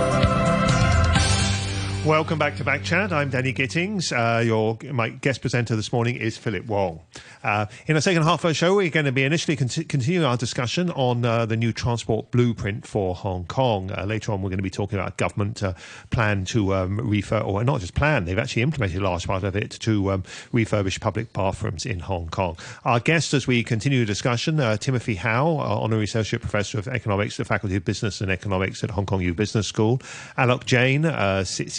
[2.07, 3.13] Welcome back to Backchat.
[3.13, 4.13] I'm Danny Gittings.
[4.13, 7.01] Uh, your my guest presenter this morning is Philip Wong.
[7.43, 10.25] Uh, in the second half of the show, we're going to be initially con- continuing
[10.25, 13.91] our discussion on uh, the new transport blueprint for Hong Kong.
[13.91, 15.75] Uh, later on, we're going to be talking about government uh,
[16.11, 19.55] plan to um, refurb, or not just plan, they've actually implemented a large part of
[19.55, 22.57] it to um, refurbish public bathrooms in Hong Kong.
[22.85, 27.35] Our guest, as we continue the discussion, uh, Timothy Hau, Honorary Associate Professor of Economics
[27.35, 29.99] at the Faculty of Business and Economics at Hong Kong U Business School,
[30.39, 31.05] Alok Jain,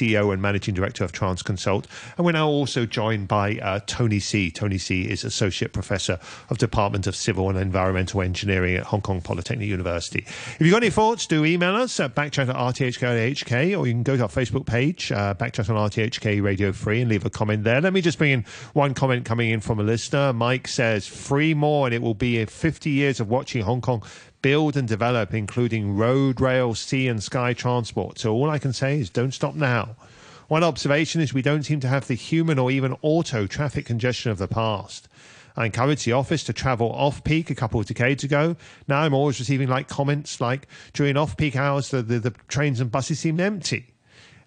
[0.10, 1.86] CEO and Managing Director of Transconsult,
[2.17, 4.52] and we're now also joined by Tony Sze.
[4.52, 6.19] Tony Sze is Associate Associate Professor
[6.50, 10.19] of Department of Civil and Environmental Engineering at Hong Kong Polytechnic University.
[10.19, 14.04] If you've got any thoughts, do email us at backchat at rthk.hk or you can
[14.04, 17.63] go to our Facebook page, uh, backchat on RTHK Radio 3, and leave a comment
[17.63, 17.82] there.
[17.82, 20.34] Let me just bring in one comment coming in from a listener.
[20.34, 24.04] Mike says, free more, and it will be 50 years of watching Hong Kong
[24.41, 28.19] build and develop, including road, rail, sea, and sky transport.
[28.19, 29.95] So all I can say is don't stop now.
[30.47, 34.32] One observation is we don't seem to have the human or even auto traffic congestion
[34.32, 35.08] of the past.
[35.56, 38.56] I encouraged the office to travel off peak a couple of decades ago.
[38.88, 42.80] Now I'm always receiving like comments like during off peak hours the, the, the trains
[42.80, 43.93] and buses seemed empty.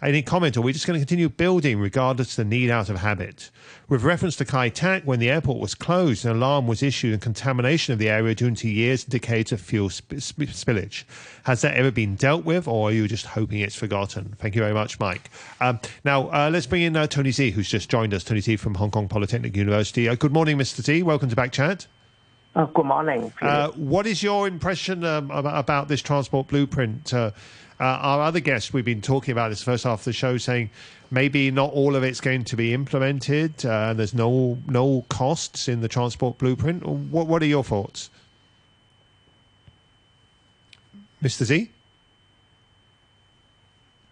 [0.03, 2.91] Any comment, or are we just going to continue building regardless of the need out
[2.91, 3.53] of habit?
[3.89, 7.23] With reference to Kai Tak, when the airport was closed, an alarm was issued and
[7.23, 11.05] contamination of the area due to years and decades of fuel sp- sp- spillage.
[11.45, 14.35] Has that ever been dealt with, or are you just hoping it's forgotten?
[14.39, 15.31] Thank you very much, Mike.
[15.61, 18.25] Um, now, uh, let's bring in uh, Tony Sze, who's just joined us.
[18.25, 20.09] Tony Sze from Hong Kong Polytechnic University.
[20.09, 20.83] Uh, good morning, Mr.
[20.83, 21.05] Sze.
[21.05, 21.87] Welcome to Back Chat.
[22.55, 23.33] Uh, good morning.
[23.41, 27.15] Uh, what is your impression um, about, about, this transport blueprint?
[27.15, 27.31] Uh,
[27.83, 30.71] uh, our other guests, we've been talking about this first half of the show, saying
[31.11, 33.67] maybe not all of it's going to be implemented.
[33.67, 36.87] Uh, there's no no costs in the transport blueprint.
[36.87, 38.09] What what are your thoughts,
[41.21, 41.45] Mr.
[41.45, 41.72] Sze?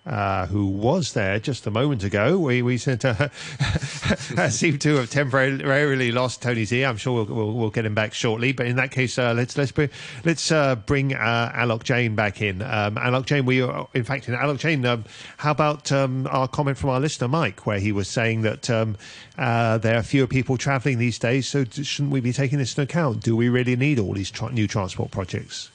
[0.06, 2.38] Uh, who was there just a moment ago.
[2.38, 3.30] We we sent a,
[4.50, 6.86] seem to have temporarily lost Tony Sze.
[6.86, 8.52] I'm sure we'll, we'll, we'll get him back shortly.
[8.52, 9.90] But in that case, uh, let's let's bring,
[10.24, 12.62] let's uh, bring uh, Alok Jain back in.
[12.62, 14.86] Um, Alok Jain, we are, in fact in Alok Jain.
[14.86, 15.04] Um,
[15.36, 18.96] how about um, our comment from our listener Mike, where he was saying that um,
[19.36, 22.82] uh, there are fewer people travelling these days, so shouldn't we be taking this into
[22.82, 23.22] account?
[23.22, 25.70] Do we really need all these tra- new transport projects?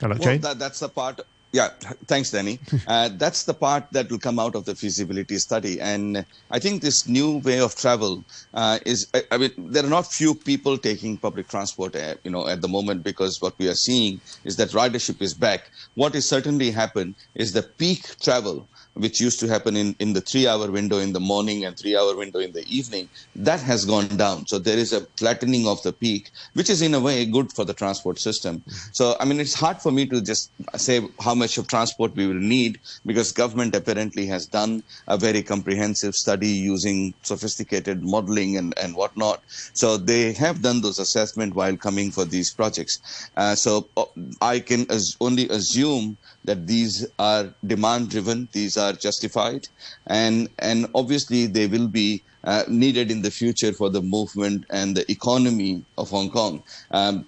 [0.00, 0.40] Alok well, Jain?
[0.42, 1.68] That, that's the part yeah,
[2.06, 2.58] thanks, Danny.
[2.86, 6.80] Uh, that's the part that will come out of the feasibility study, and I think
[6.80, 9.06] this new way of travel uh, is.
[9.12, 12.62] I, I, mean, there are not few people taking public transport, uh, you know, at
[12.62, 15.70] the moment because what we are seeing is that ridership is back.
[15.94, 18.66] What is certainly happened is the peak travel
[18.98, 21.96] which used to happen in, in the three hour window in the morning and three
[21.96, 24.46] hour window in the evening, that has gone down.
[24.46, 27.64] So there is a flattening of the peak, which is in a way good for
[27.64, 28.62] the transport system.
[28.92, 32.26] So, I mean, it's hard for me to just say how much of transport we
[32.26, 38.76] will need because government apparently has done a very comprehensive study using sophisticated modeling and,
[38.78, 39.42] and whatnot.
[39.74, 43.30] So they have done those assessment while coming for these projects.
[43.36, 44.04] Uh, so uh,
[44.40, 49.68] I can as only assume that these are demand driven, these are justified,
[50.06, 54.96] and and obviously they will be uh, needed in the future for the movement and
[54.96, 56.62] the economy of Hong Kong.
[56.90, 57.26] Um,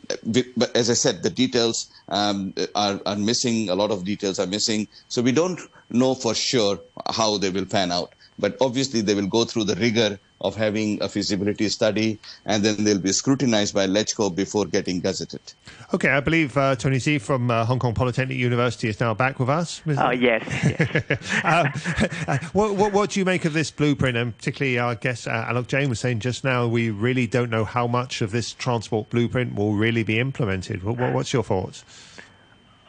[0.57, 3.69] but as I said, the details um, are, are missing.
[3.69, 7.67] A lot of details are missing, so we don't know for sure how they will
[7.67, 8.13] pan out.
[8.39, 12.83] But obviously, they will go through the rigor of having a feasibility study, and then
[12.85, 15.55] they'll be scrutinized by LegCo before getting gazetted.
[15.93, 19.39] Okay, I believe uh, Tony Sze from uh, Hong Kong Polytechnic University is now back
[19.39, 19.83] with us.
[19.87, 20.43] Oh, yes.
[20.65, 21.45] yes.
[21.45, 24.17] um, what, what, what, do you make of this blueprint?
[24.17, 27.65] And particularly, I guess uh, Alok Jain was saying just now, we really don't know
[27.65, 30.83] how much of this transport blueprint will really be implemented.
[30.83, 31.85] What, what's your thoughts?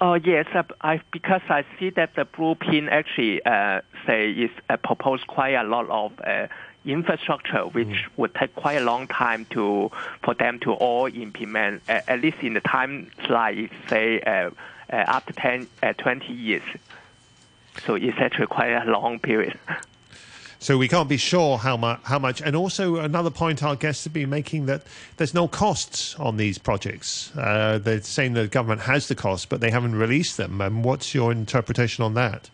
[0.04, 4.78] Oh yes, uh, I, because I see that the blueprint actually uh, say is uh,
[4.78, 6.48] proposed quite a lot of uh,
[6.84, 8.08] infrastructure, which mm.
[8.18, 9.92] would take quite a long time to
[10.24, 11.84] for them to all implement.
[11.88, 14.50] Uh, at least in the time slide, say uh,
[14.92, 16.64] uh, after 10, uh, 20 years.
[17.86, 19.58] So it's actually quite a long period.
[20.62, 22.02] So we can't be sure how much.
[22.04, 24.84] How much, and also another point our guests have been making that
[25.18, 27.36] there's no costs on these projects.
[27.36, 30.62] Uh, they're saying the government has the costs, but they haven't released them.
[30.62, 32.52] And what's your interpretation on that?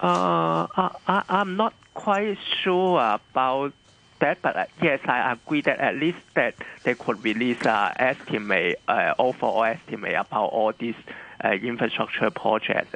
[0.00, 0.68] Uh,
[1.08, 3.72] I, am not quite sure about
[4.20, 6.54] that, but uh, yes, I agree that at least that
[6.84, 10.94] they could release uh, estimate, uh, overall estimate about all these
[11.42, 12.94] uh, infrastructure projects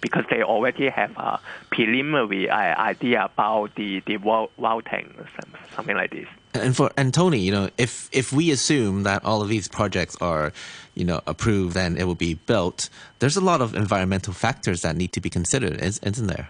[0.00, 4.16] because they already have a preliminary idea about the the
[4.58, 5.14] routing,
[5.74, 6.28] something like this.
[6.54, 10.16] And for and Tony, you know, if if we assume that all of these projects
[10.20, 10.52] are,
[10.94, 14.96] you know, approved and it will be built, there's a lot of environmental factors that
[14.96, 16.48] need to be considered, isn't there?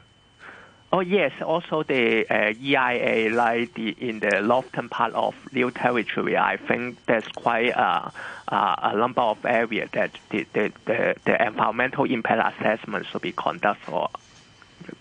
[0.97, 6.39] Oh yes, also the uh, EIA, like the in the northern part of New Territory,
[6.39, 8.11] I think there's quite a,
[8.49, 13.85] a number of areas that the, the, the, the environmental impact assessment should be conducted
[13.85, 14.09] for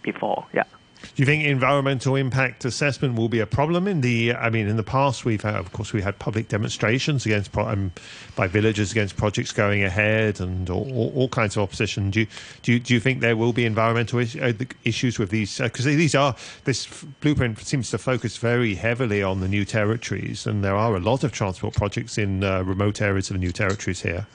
[0.01, 0.45] before.
[0.53, 0.65] Yeah.
[1.15, 4.33] Do you think environmental impact assessment will be a problem in the?
[4.33, 7.91] I mean, in the past, we've had, of course we had public demonstrations against um,
[8.35, 12.11] by villagers against projects going ahead and all, all, kinds of opposition.
[12.11, 12.27] Do you,
[12.63, 15.59] do you, do you think there will be environmental is, uh, issues with these?
[15.59, 16.87] Because uh, these are this
[17.21, 21.23] blueprint seems to focus very heavily on the new territories, and there are a lot
[21.23, 24.27] of transport projects in uh, remote areas of the new territories here.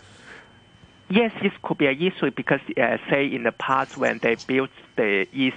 [1.10, 4.70] Yes, this could be an issue because, uh, say, in the past when they built
[4.94, 5.56] the east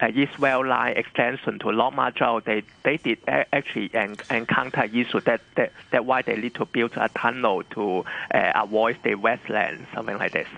[0.00, 5.72] uh, uh, Line extension to Lok Ma they, they did actually encounter issue that, that
[5.90, 10.32] that why they need to build a tunnel to uh, avoid the wetland, something like
[10.32, 10.48] this.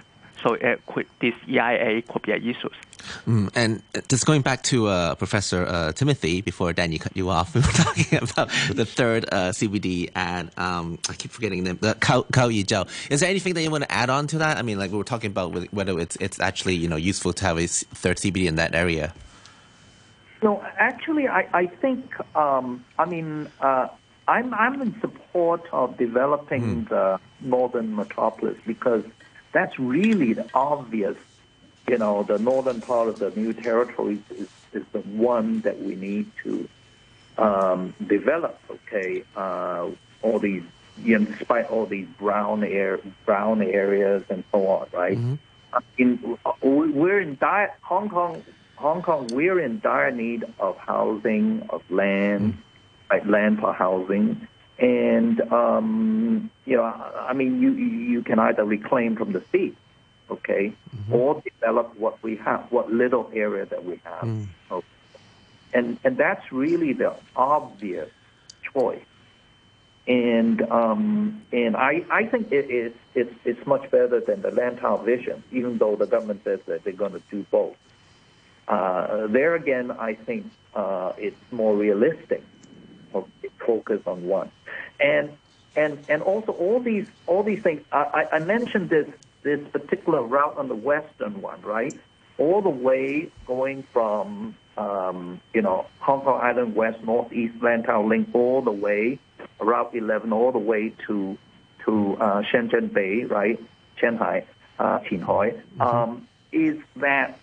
[0.43, 2.69] So uh, could, this EIA could be an issue.
[3.27, 7.55] Mm, and just going back to uh, Professor uh, Timothy, before Danny cut you off,
[7.55, 12.23] we were talking about the third uh, CBD and um, I keep forgetting the Kau,
[12.23, 12.65] Kau Yi.
[13.11, 14.59] Is there anything that you want to add on to that?
[14.59, 17.45] I mean, like we were talking about whether it's it's actually you know useful to
[17.45, 19.13] have a third CBD in that area.
[20.43, 23.89] No, actually, I, I think, um, I mean, uh,
[24.29, 26.89] I'm, I'm in support of developing mm.
[26.89, 29.05] the northern metropolis because
[29.53, 31.17] that's really the obvious,
[31.89, 35.97] you know, the northern part of the new territories is, is the one that we
[35.97, 36.69] need to
[37.39, 39.25] um, develop, okay?
[39.35, 39.89] Uh,
[40.23, 40.63] all these,
[41.03, 45.17] you know, despite all these brown air, brown areas and so on, right?
[45.17, 45.35] Mm-hmm.
[45.73, 48.43] I mean, we're in dire Hong Kong.
[48.79, 52.57] Hong Kong, we're in dire need of housing, of land,
[53.11, 54.47] right, land for housing,
[54.79, 59.75] and um, you know, I mean, you you can either reclaim from the sea,
[60.31, 60.73] okay,
[61.11, 64.87] or develop what we have, what little area that we have, okay.
[65.75, 68.11] and and that's really the obvious
[68.73, 69.03] choice.
[70.07, 75.05] And um, and I, I think it is it's, it's much better than the Lantau
[75.05, 77.77] vision, even though the government says that they're going to do both.
[78.69, 82.43] Uh, there again, I think uh, it's more realistic.
[83.15, 84.51] Okay, focus on one,
[85.01, 85.31] and
[85.75, 87.83] and and also all these all these things.
[87.91, 89.09] I, I mentioned this
[89.43, 91.99] this particular route on the western one, right?
[92.37, 98.29] All the way going from um, you know Hong Kong Island West Northeast Lantau Link
[98.35, 99.19] all the way
[99.61, 101.39] Route 11 all the way to
[101.85, 103.59] to uh, Shenzhen Bay, right?
[103.97, 104.45] Shanghai,
[104.79, 107.39] uh, Qianhai, um, is that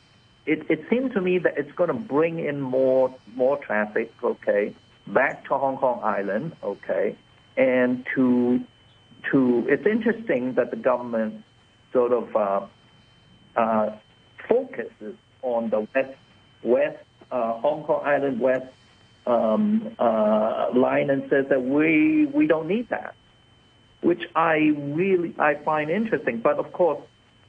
[0.46, 4.76] it, it seemed to me that it's going to bring in more more traffic, okay,
[5.08, 7.16] back to Hong Kong Island, okay,
[7.58, 8.64] and to
[9.32, 11.44] to it's interesting that the government
[11.92, 12.66] sort of uh,
[13.56, 13.98] uh,
[14.48, 16.16] focuses on the west
[16.64, 18.68] west uh, Hong Kong Island West
[19.26, 23.16] um, uh, line and says that we we don't need that,
[24.02, 26.40] which I really I find interesting.
[26.40, 27.02] But of course,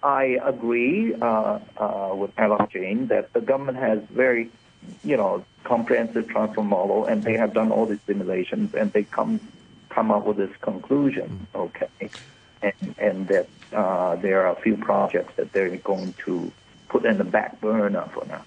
[0.03, 4.51] I agree uh, uh, with Alok Jain that the government has very,
[5.03, 9.41] you know, comprehensive transfer model, and they have done all these simulations, and they come
[9.89, 11.47] come up with this conclusion.
[11.55, 12.11] Okay,
[12.63, 16.53] and and that uh, there are a few projects that they're going to
[16.89, 18.45] put in the back burner for now.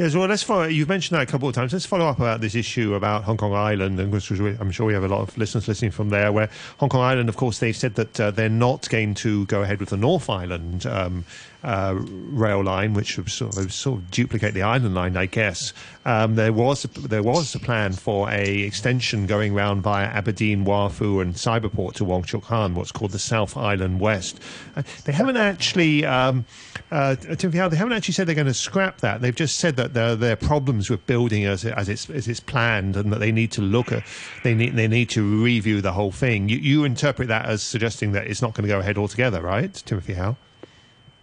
[0.00, 0.64] Yes, well, let's follow.
[0.64, 1.74] You've mentioned that a couple of times.
[1.74, 4.14] Let's follow up about this issue about Hong Kong Island, and
[4.58, 6.32] I'm sure we have a lot of listeners listening from there.
[6.32, 6.48] Where
[6.78, 9.78] Hong Kong Island, of course, they've said that uh, they're not going to go ahead
[9.78, 11.26] with the North Island um,
[11.62, 15.72] uh, rail line, which would sort of, sort of duplicate the island line, I guess.
[16.04, 20.64] Um, there was a, there was a plan for a extension going round via Aberdeen,
[20.64, 24.40] Wah Fu, and Cyberport to Wong Chuk Han, what's called the South Island West.
[24.76, 26.46] Uh, they haven't actually, um,
[26.90, 29.20] uh, Timothy Hau, they haven't actually said they're going to scrap that.
[29.20, 32.40] They've just said that there, there are problems with building as, as it's as it's
[32.40, 34.02] planned, and that they need to look at
[34.42, 36.48] they need they need to review the whole thing.
[36.48, 39.72] You, you interpret that as suggesting that it's not going to go ahead altogether, right,
[39.74, 40.36] Timothy Hau?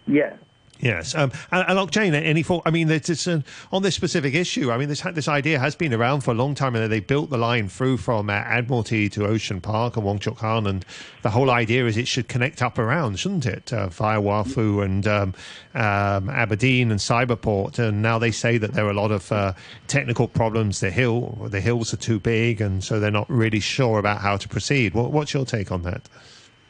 [0.08, 0.34] Yeah.
[0.80, 2.14] Yes, um, and, and look, Jain.
[2.14, 2.62] Any thought?
[2.64, 4.70] I mean, it's, it's an, on this specific issue.
[4.70, 7.30] I mean, this this idea has been around for a long time, and they built
[7.30, 10.84] the line through from uh, Admiralty to Ocean Park and Wong Chuk Han, and
[11.22, 14.80] the whole idea is it should connect up around, shouldn't it, uh, via Wah Fu
[14.80, 15.34] and um,
[15.74, 17.80] um, Aberdeen and Cyberport.
[17.80, 19.54] And now they say that there are a lot of uh,
[19.88, 20.78] technical problems.
[20.78, 24.36] The hill, the hills are too big, and so they're not really sure about how
[24.36, 24.94] to proceed.
[24.94, 26.08] What, what's your take on that?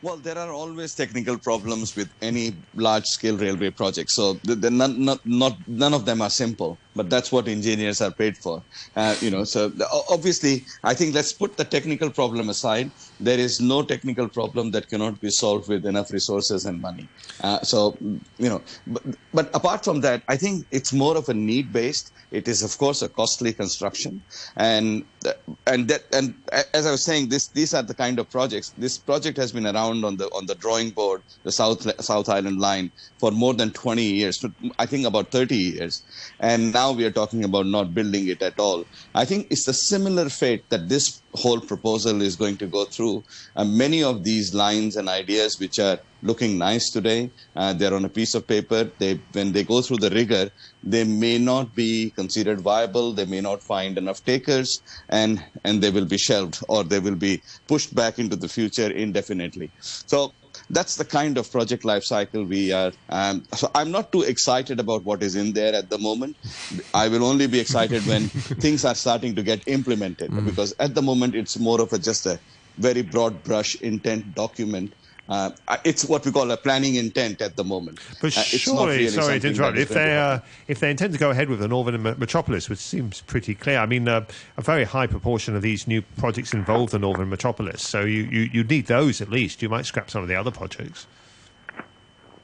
[0.00, 4.10] Well, there are always technical problems with any large-scale railway project.
[4.10, 8.36] So none, not, not, none of them are simple, but that's what engineers are paid
[8.36, 8.60] for.
[8.96, 9.72] Uh, you know, so
[10.10, 12.90] obviously, I think let's put the technical problem aside.
[13.20, 17.08] There is no technical problem that cannot be solved with enough resources and money.
[17.40, 17.96] Uh, so,
[18.38, 22.12] you know, but, but apart from that, I think it's more of a need-based.
[22.30, 24.20] It is, of course, a costly construction,
[24.56, 25.04] and
[25.66, 26.34] and that and
[26.74, 28.74] as I was saying, this these are the kind of projects.
[28.76, 32.60] This project has been around on the on the drawing board, the South South Island
[32.60, 34.44] line, for more than 20 years.
[34.78, 36.02] I think about 30 years,
[36.40, 38.84] and now we are talking about not building it at all.
[39.14, 43.24] I think it's a similar fate that this whole proposal is going to go through.
[43.56, 48.08] Many of these lines and ideas, which are looking nice today, uh, they're on a
[48.08, 48.90] piece of paper.
[48.98, 50.50] They, when they go through the rigor,
[50.82, 53.12] they may not be considered viable.
[53.12, 57.16] They may not find enough takers, and and they will be shelved or they will
[57.16, 59.70] be pushed back into the future indefinitely.
[59.80, 60.32] So
[60.70, 62.92] that's the kind of project life cycle we are.
[63.08, 66.36] Um, so I'm not too excited about what is in there at the moment.
[66.94, 68.28] I will only be excited when
[68.64, 70.44] things are starting to get implemented mm.
[70.44, 72.38] because at the moment it's more of a just a
[72.76, 74.94] very broad brush intent document
[75.28, 75.50] uh,
[75.84, 77.98] it's what we call a planning intent at the moment.
[78.20, 81.30] But uh, surely, really sorry to interrupt, if they uh, if they intend to go
[81.30, 84.24] ahead with the Northern Metropolis, which seems pretty clear, I mean, uh,
[84.56, 88.40] a very high proportion of these new projects involve the Northern Metropolis, so you, you,
[88.52, 89.62] you need those at least.
[89.62, 91.06] You might scrap some of the other projects.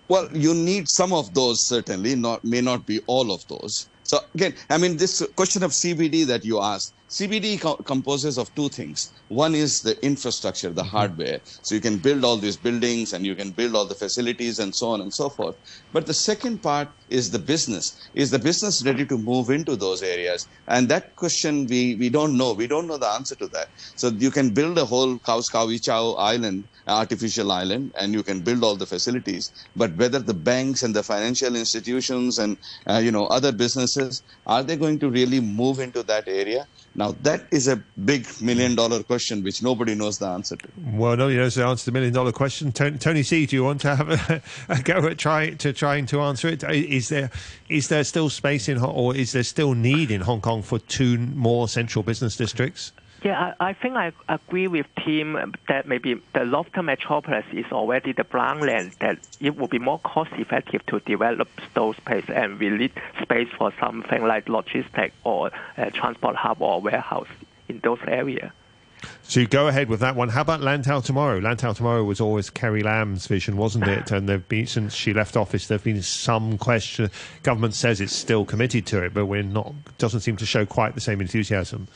[0.08, 3.88] Well, you need some of those certainly, not may not be all of those.
[4.02, 8.52] So again, I mean, this question of CBD that you asked, CBD co- composes of
[8.54, 9.12] two things.
[9.28, 10.90] One is the infrastructure, the mm-hmm.
[10.90, 11.40] hardware.
[11.44, 14.74] So you can build all these buildings and you can build all the facilities and
[14.74, 15.56] so on and so forth.
[15.92, 18.08] But the second part is the business.
[18.14, 20.48] Is the business ready to move into those areas?
[20.66, 22.52] And that question we, we don't know.
[22.52, 23.68] We don't know the answer to that.
[23.96, 28.22] So you can build a whole Kaus Kau Yi Chau island, artificial island, and you
[28.22, 29.52] can build all the facilities.
[29.76, 32.56] But whether the banks and the financial institutions and
[32.86, 36.66] uh, you know other businesses are they going to really move into that area?
[36.94, 40.68] Now that is a big million dollar question which nobody knows the answer to.
[40.92, 42.72] Well, nobody knows the answer to the million dollar question.
[42.72, 46.20] Tony, Sze, do you want to have a, a go at try to trying to
[46.20, 46.62] answer it?
[46.62, 47.30] Is there
[47.68, 51.18] is there still space in, or is there still need in Hong Kong for two
[51.18, 52.92] more central business districts?
[53.24, 58.12] Yeah, I, I think I agree with Tim that maybe the Northern Metropolis is already
[58.12, 62.68] the brown land that it would be more cost-effective to develop those space and we
[62.68, 67.28] need space for something like logistics or uh, transport hub or warehouse
[67.66, 68.50] in those areas.
[69.22, 70.28] So go ahead with that one.
[70.28, 71.40] How about Lantau Tomorrow?
[71.40, 74.10] Lantau Tomorrow was always Carrie Lam's vision, wasn't it?
[74.10, 77.10] And there've been since she left office, there've been some question.
[77.42, 79.72] Government says it's still committed to it, but we're not.
[79.96, 81.88] Doesn't seem to show quite the same enthusiasm.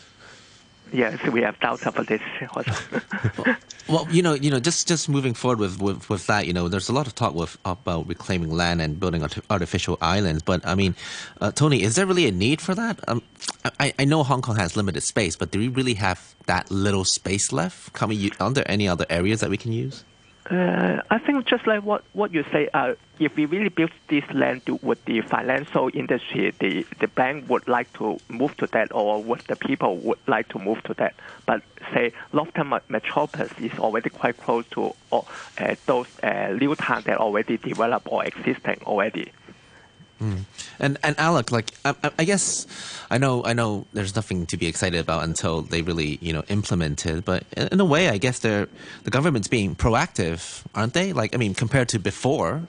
[0.93, 2.23] Yes, we have doubts about this.
[3.89, 6.69] well, you know, you know, just just moving forward with, with, with that, you know,
[6.69, 10.43] there's a lot of talk with, about reclaiming land and building artificial islands.
[10.43, 10.95] But I mean,
[11.41, 13.01] uh, Tony, is there really a need for that?
[13.09, 13.23] Um,
[13.79, 17.05] I, I know Hong Kong has limited space, but do we really have that little
[17.05, 17.93] space left?
[17.93, 18.33] Can we?
[18.41, 20.05] Are there any other areas that we can use?
[20.51, 24.25] Uh, I think just like what, what you say, uh, if we really build this
[24.33, 28.95] land, to, would the financial industry, the, the bank would like to move to that,
[28.95, 31.15] or would the people would like to move to that?
[31.45, 35.23] But say Northern Metropolis is already quite close to uh,
[35.85, 39.33] those uh, new towns that already developed or existing already.
[40.21, 40.45] Mm.
[40.81, 42.67] And and Alok, like I, I, guess
[43.11, 46.43] I know I know there's nothing to be excited about until they really you know
[46.49, 47.25] implement it.
[47.25, 48.69] But in a way, I guess they're
[49.05, 51.13] the government's being proactive, aren't they?
[51.13, 52.63] Like I mean, compared to before.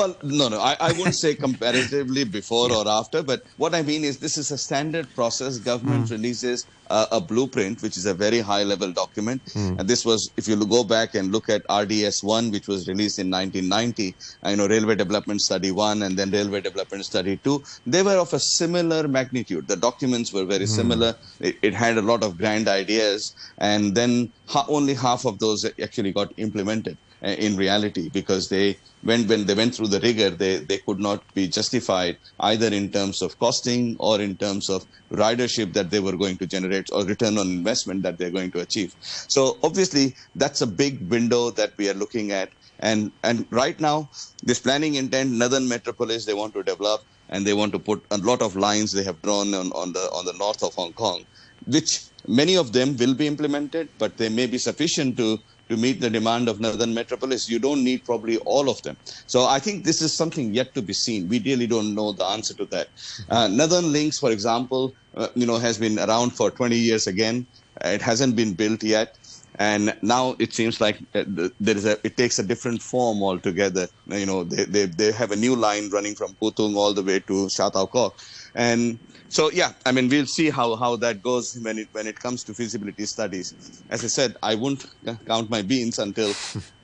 [0.00, 2.76] Well, no, no, I, I wouldn't say comparatively before yeah.
[2.76, 5.58] or after, but what I mean is this is a standard process.
[5.58, 6.12] Government mm.
[6.12, 9.44] releases uh, a blueprint, which is a very high level document.
[9.46, 9.78] Mm.
[9.78, 13.18] And this was, if you go back and look at RDS 1, which was released
[13.18, 18.02] in 1990, I know Railway Development Study 1 and then Railway Development Study 2, they
[18.02, 19.68] were of a similar magnitude.
[19.68, 20.76] The documents were very mm.
[20.76, 21.14] similar.
[21.40, 25.64] It, it, had a lot of grand ideas, and then ha- only half of those
[25.78, 30.30] actually got implemented Uh, in reality because they when when they went through the rigor,
[30.30, 34.86] they, they could not be justified either in terms of costing or in terms of
[35.12, 38.60] ridership that they were going to generate or return on investment that they're going to
[38.60, 38.94] achieve.
[39.28, 42.52] So obviously that's a big window that we are looking at.
[42.78, 44.08] And and right now,
[44.42, 48.16] this planning intent, Northern Metropolis, they want to develop and they want to put a
[48.16, 51.26] lot of lines they have drawn on, on the on the north of Hong Kong,
[51.66, 55.38] which many of them will be implemented, but they may be sufficient to
[55.70, 57.48] to meet the demand of Northern Metropolis.
[57.48, 58.96] You don't need probably all of them.
[59.26, 61.28] So I think this is something yet to be seen.
[61.28, 62.88] We really don't know the answer to that.
[63.30, 67.46] Uh, Northern Links, for example, uh, you know, has been around for 20 years again.
[67.84, 69.16] It hasn't been built yet.
[69.58, 71.24] And now it seems like uh,
[71.60, 73.88] there is a, it takes a different form altogether.
[74.06, 77.02] You know, they, they, they have a new line running from Kwu Tung all the
[77.02, 78.18] way to Sha Tau Kok.
[78.54, 78.98] And
[79.30, 82.42] so yeah, I mean we'll see how, how that goes when it when it comes
[82.44, 83.82] to feasibility studies.
[83.88, 84.86] As I said, I won't
[85.26, 86.34] count my beans until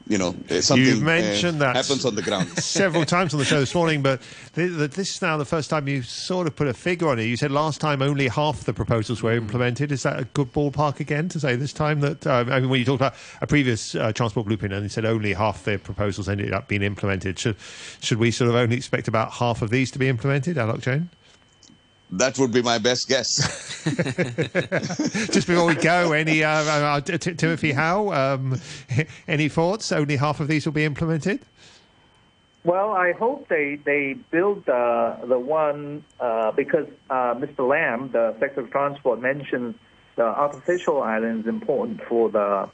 [0.07, 3.45] you know something You've mentioned uh, that happens on the ground several times on the
[3.45, 4.01] show this morning.
[4.01, 4.23] But
[4.55, 7.25] this is now the first time you sort of put a figure on it.
[7.25, 9.91] You said last time only half the proposals were implemented.
[9.91, 12.79] Is that a good ballpark again to say this time that uh, I mean when
[12.79, 16.29] you talked about a previous uh, transport blueprint and you said only half the proposals
[16.29, 17.41] ended up being implemented?
[17.41, 17.57] Should
[18.01, 21.11] should we sort of only expect about half of these to be implemented, Alok Jain?
[22.11, 23.85] That would be my best guess.
[25.33, 28.61] Just before we go, any uh, uh, t- Timothy Hau, um,
[29.29, 29.91] any thoughts?
[29.91, 31.41] Only half of these will be implemented.
[32.65, 37.69] Well, I hope they they build uh, the one uh, because uh, Mr.
[37.69, 39.75] Lam, the Secretary of Transport, mentioned
[40.17, 42.69] the artificial island is important for the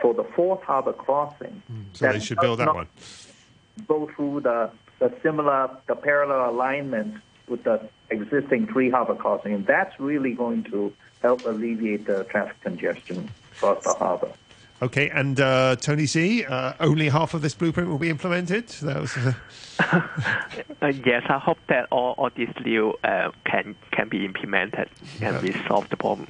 [0.00, 1.62] for the fourth harbor crossing.
[1.70, 2.88] Mm, so they should build that one.
[3.86, 7.16] Go through the the similar the parallel alignment
[7.48, 7.80] with the
[8.10, 10.92] existing three harbor crossing, and that's really going to
[11.22, 14.30] help alleviate the traffic congestion across the harbor.
[14.82, 18.68] Okay, and uh, Tony Sze, uh, only half of this blueprint will be implemented.
[18.82, 19.16] That was.
[19.16, 19.32] Uh...
[20.82, 24.90] uh yes, I hope that all, all these new uh, can can be implemented
[25.22, 25.40] and yeah.
[25.40, 26.28] resolve the problem.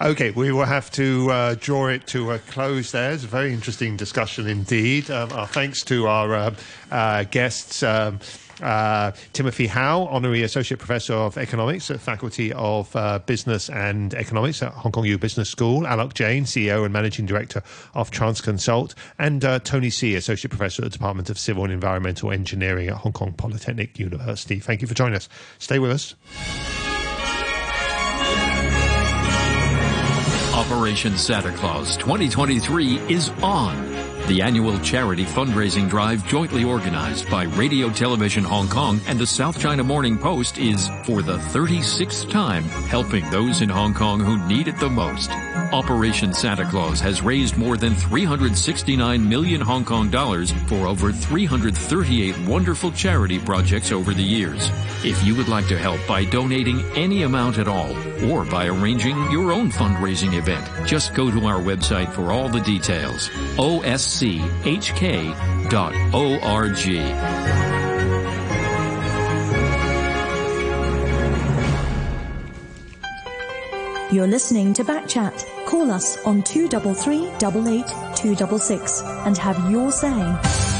[0.00, 2.92] Okay, we will have to uh, draw it to a close.
[2.92, 5.10] There, it's a very interesting discussion indeed.
[5.10, 6.54] Um, our thanks to our
[6.92, 7.82] uh, guests.
[7.82, 8.20] Um,
[8.62, 14.62] uh, Timothy Hau, Honorary Associate Professor of Economics at Faculty of uh, Business and Economics
[14.62, 17.62] at Hong Kong U Business School, Alok Jain, CEO and Managing Director
[17.94, 22.30] of Transconsult, and uh, Tony Sze, Associate Professor at the Department of Civil and Environmental
[22.30, 24.58] Engineering at Hong Kong Polytechnic University.
[24.60, 25.28] Thank you for joining us.
[25.58, 26.14] Stay with us.
[30.54, 34.03] Operation Santa Claus 2023 is on.
[34.26, 39.60] The annual charity fundraising drive jointly organized by Radio Television Hong Kong and the South
[39.60, 44.66] China Morning Post is, for the 36th time, helping those in Hong Kong who need
[44.66, 45.30] it the most.
[45.74, 52.48] Operation Santa Claus has raised more than 369 million Hong Kong dollars for over 338
[52.48, 54.70] wonderful charity projects over the years.
[55.04, 57.94] If you would like to help by donating any amount at all
[58.30, 62.60] or by arranging your own fundraising event, just go to our website for all the
[62.60, 63.28] details.
[64.22, 65.74] oschk.org.
[74.12, 75.66] You're listening to Backchat.
[75.66, 80.73] Call us on 233 88 266 and have your say.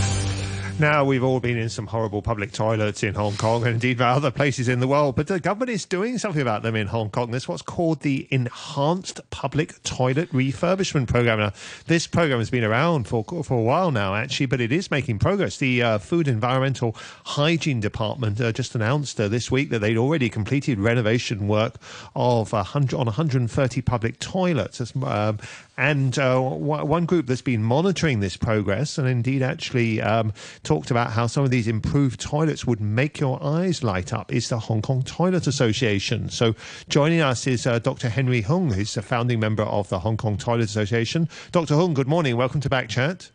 [0.81, 4.33] Now, we've all been in some horrible public toilets in Hong Kong and indeed other
[4.33, 7.31] places in the world, but the government is doing something about them in Hong Kong.
[7.31, 11.39] This is what's called the Enhanced Public Toilet Refurbishment Program.
[11.39, 11.53] Now,
[11.87, 15.21] this program has been around for, for a while now, actually, but it is making
[15.21, 15.59] progress.
[15.59, 20.29] The uh, Food Environmental Hygiene Department uh, just announced uh, this week that they'd already
[20.29, 21.77] completed renovation work
[22.17, 24.81] of 100, on 130 public toilets.
[24.97, 25.39] Um,
[25.77, 31.11] and uh, one group that's been monitoring this progress and indeed actually um, talked about
[31.11, 34.83] how some of these improved toilets would make your eyes light up is the Hong
[34.83, 36.29] Kong Toilet Association.
[36.29, 36.55] So
[36.89, 38.09] joining us is uh, Dr.
[38.09, 41.29] Henry Hung, who's a founding member of the Hong Kong Toilet Association.
[41.51, 41.75] Dr.
[41.75, 42.37] Hung, good morning.
[42.37, 43.31] Welcome to Backchat.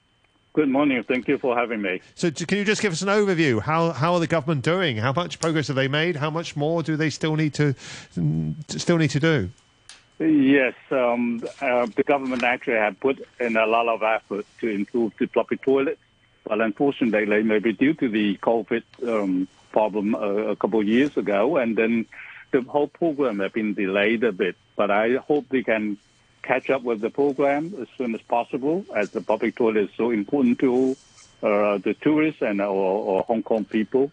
[0.54, 1.04] Good morning.
[1.04, 2.02] Thank you for having me.
[2.16, 3.62] So, can you just give us an overview?
[3.62, 4.98] How how are the government doing?
[4.98, 6.16] How much progress have they made?
[6.16, 7.76] How much more do they still need to
[8.68, 9.52] still need to do?
[10.20, 15.14] Yes, um, uh, the government actually have put in a lot of effort to improve
[15.18, 16.02] the public toilets,
[16.44, 21.56] but unfortunately, maybe due to the COVID um, problem uh, a couple of years ago,
[21.56, 22.06] and then
[22.52, 24.58] the whole program has been delayed a bit.
[24.76, 25.98] But I hope they can
[26.44, 30.12] catch up with the program as soon as possible, as the public toilet is so
[30.12, 30.98] important to
[31.44, 34.12] uh, the tourists and our, our Hong Kong people.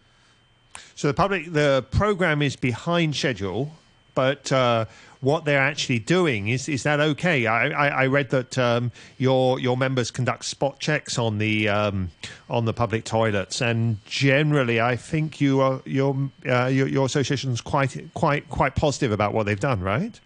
[0.95, 3.73] So the public, the program is behind schedule,
[4.13, 4.85] but uh,
[5.21, 6.47] what they're actually doing.
[6.47, 7.45] Is is that okay?
[7.47, 12.11] I, I, I read that um, your your members conduct spot checks on the um,
[12.49, 16.15] on the public toilets, and generally, I think you are your
[16.47, 20.19] uh, your, your association's quite quite quite positive about what they've done, right?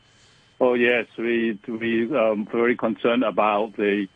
[0.59, 4.07] Oh yes, we we um, very concerned about the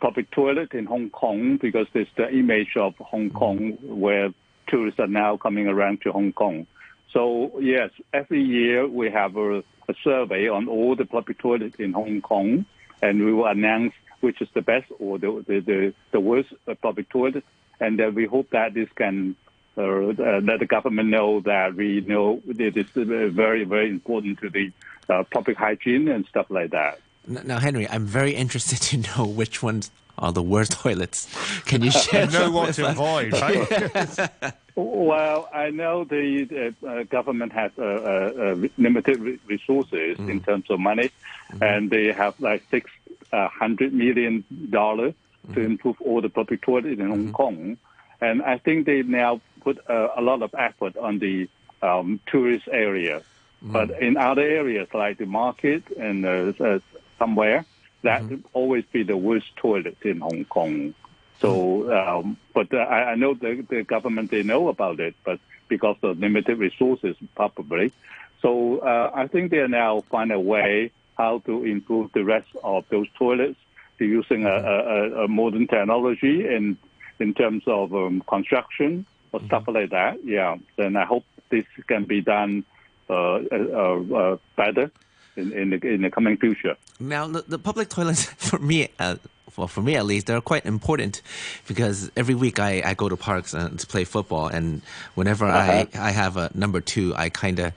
[0.00, 4.32] public toilet in Hong Kong because there's the image of Hong Kong where
[4.66, 6.66] tourists are now coming around to Hong Kong.
[7.12, 11.92] So yes, every year we have a a survey on all the public toilets in
[11.92, 12.66] Hong Kong,
[13.02, 16.52] and we will announce which is the best or the the, the, the worst
[16.82, 17.44] public toilet,
[17.80, 19.36] and uh, we hope that this can
[19.78, 24.50] uh, uh, let the government know that we know it is very very important to
[24.50, 24.72] the
[25.08, 27.00] uh, public hygiene and stuff like that.
[27.28, 31.28] Now, Henry, I'm very interested to know which ones are the worst toilets.
[31.64, 32.28] Can you share?
[32.28, 34.52] know what to avoid, right?
[34.76, 40.30] well, I know the uh, government has uh, uh, limited resources mm.
[40.30, 41.10] in terms of money,
[41.50, 41.62] mm-hmm.
[41.62, 42.90] and they have like six
[43.32, 45.14] uh, hundred million dollars
[45.44, 45.54] mm-hmm.
[45.54, 47.32] to improve all the public toilets in Hong mm-hmm.
[47.32, 47.78] Kong,
[48.20, 51.48] and I think they now put uh, a lot of effort on the
[51.80, 53.22] um, tourist area.
[53.64, 53.72] Mm.
[53.72, 56.80] But in other areas like the market and uh,
[57.18, 57.64] somewhere,
[58.02, 58.46] that mm-hmm.
[58.52, 60.94] always be the worst toilet in Hong Kong.
[61.40, 65.38] So, um, but uh, I, I know the, the government they know about it, but
[65.68, 67.92] because of limited resources, probably.
[68.40, 72.48] So uh, I think they are now find a way how to improve the rest
[72.62, 73.58] of those toilets.
[73.98, 76.76] They're using a, a, a modern technology in
[77.18, 79.46] in terms of um, construction or mm-hmm.
[79.46, 80.22] stuff like that.
[80.24, 82.64] Yeah, and I hope this can be done
[83.08, 84.90] uh, uh, uh better
[85.36, 86.76] in, in the, in the coming future.
[86.98, 89.16] Now, the, the public toilets, for me, uh,
[89.56, 91.22] well, for me at least, they're quite important
[91.66, 94.82] because every week I, I go to parks and to play football, and
[95.14, 95.86] whenever uh-huh.
[95.94, 97.72] I, I have a number two, I kind of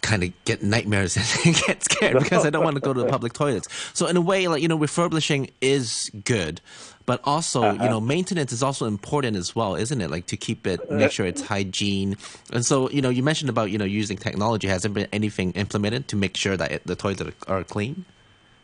[0.00, 3.08] kind of get nightmares and get scared because I don't want to go to the
[3.10, 3.68] public toilets.
[3.94, 6.60] So in a way, like you know, refurbishing is good,
[7.06, 7.82] but also uh-huh.
[7.82, 10.10] you know, maintenance is also important as well, isn't it?
[10.10, 12.16] Like to keep it, make sure it's hygiene.
[12.52, 14.68] And so you know, you mentioned about you know using technology.
[14.68, 18.04] Has there been anything implemented to make sure that it, the toilets are clean?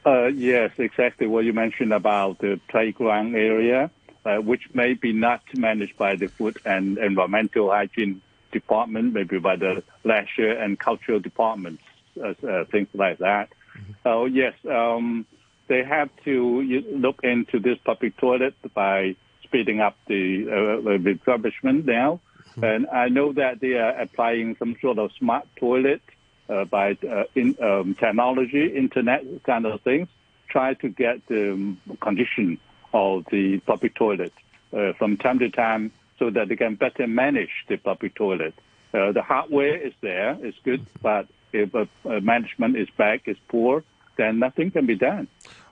[0.07, 3.91] Uh, yes, exactly what you mentioned about the playground area
[4.25, 9.57] uh, which may be not managed by the food and environmental hygiene department, maybe by
[9.57, 11.83] the leisure and cultural departments,
[12.23, 13.51] uh, uh, things like that.
[14.05, 15.27] Oh yes, um,
[15.67, 22.21] they have to look into this public toilet by speeding up the uh, refurbishment now.
[22.51, 22.65] Mm-hmm.
[22.65, 26.03] And I know that they are applying some sort of smart toilet
[26.49, 30.09] by uh, in, um, technology, internet kind of things,
[30.49, 32.59] try to get the condition
[32.93, 34.33] of the public toilet
[34.73, 38.55] uh, from time to time so that they can better manage the public toilet.
[38.93, 43.83] Uh, the hardware is there, it's good, but if uh, management is bad, is poor,
[44.17, 45.27] then nothing can be done.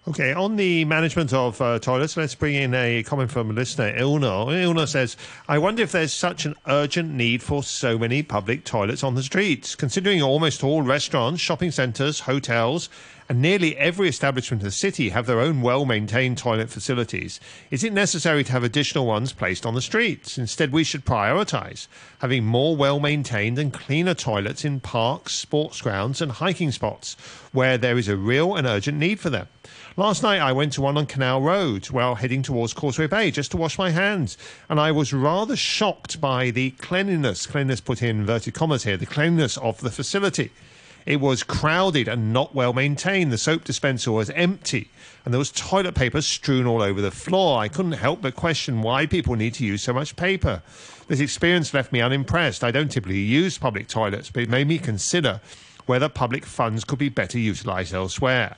[0.08, 3.92] Okay, on the management of uh, toilets, let's bring in a comment from a listener,
[3.96, 4.48] Ilna.
[4.48, 9.04] Ilna says, I wonder if there's such an urgent need for so many public toilets
[9.04, 12.88] on the streets, considering almost all restaurants, shopping centres, hotels,
[13.28, 17.38] and nearly every establishment in the city have their own well maintained toilet facilities.
[17.70, 20.36] Is it necessary to have additional ones placed on the streets?
[20.36, 21.86] Instead, we should prioritise
[22.18, 27.16] having more well maintained and cleaner toilets in parks, sports grounds, and hiking spots
[27.52, 29.46] where there is a real and urgent need for them.
[29.94, 33.50] Last night I went to one on Canal Road while heading towards Causeway Bay just
[33.50, 34.38] to wash my hands,
[34.70, 39.04] and I was rather shocked by the cleanliness, cleanliness put in inverted commas here, the
[39.04, 40.50] cleanliness of the facility.
[41.04, 43.30] It was crowded and not well maintained.
[43.32, 44.88] The soap dispenser was empty,
[45.26, 47.58] and there was toilet paper strewn all over the floor.
[47.58, 50.62] I couldn't help but question why people need to use so much paper.
[51.08, 52.64] This experience left me unimpressed.
[52.64, 55.42] I don't typically use public toilets, but it made me consider
[55.84, 58.56] whether public funds could be better utilised elsewhere.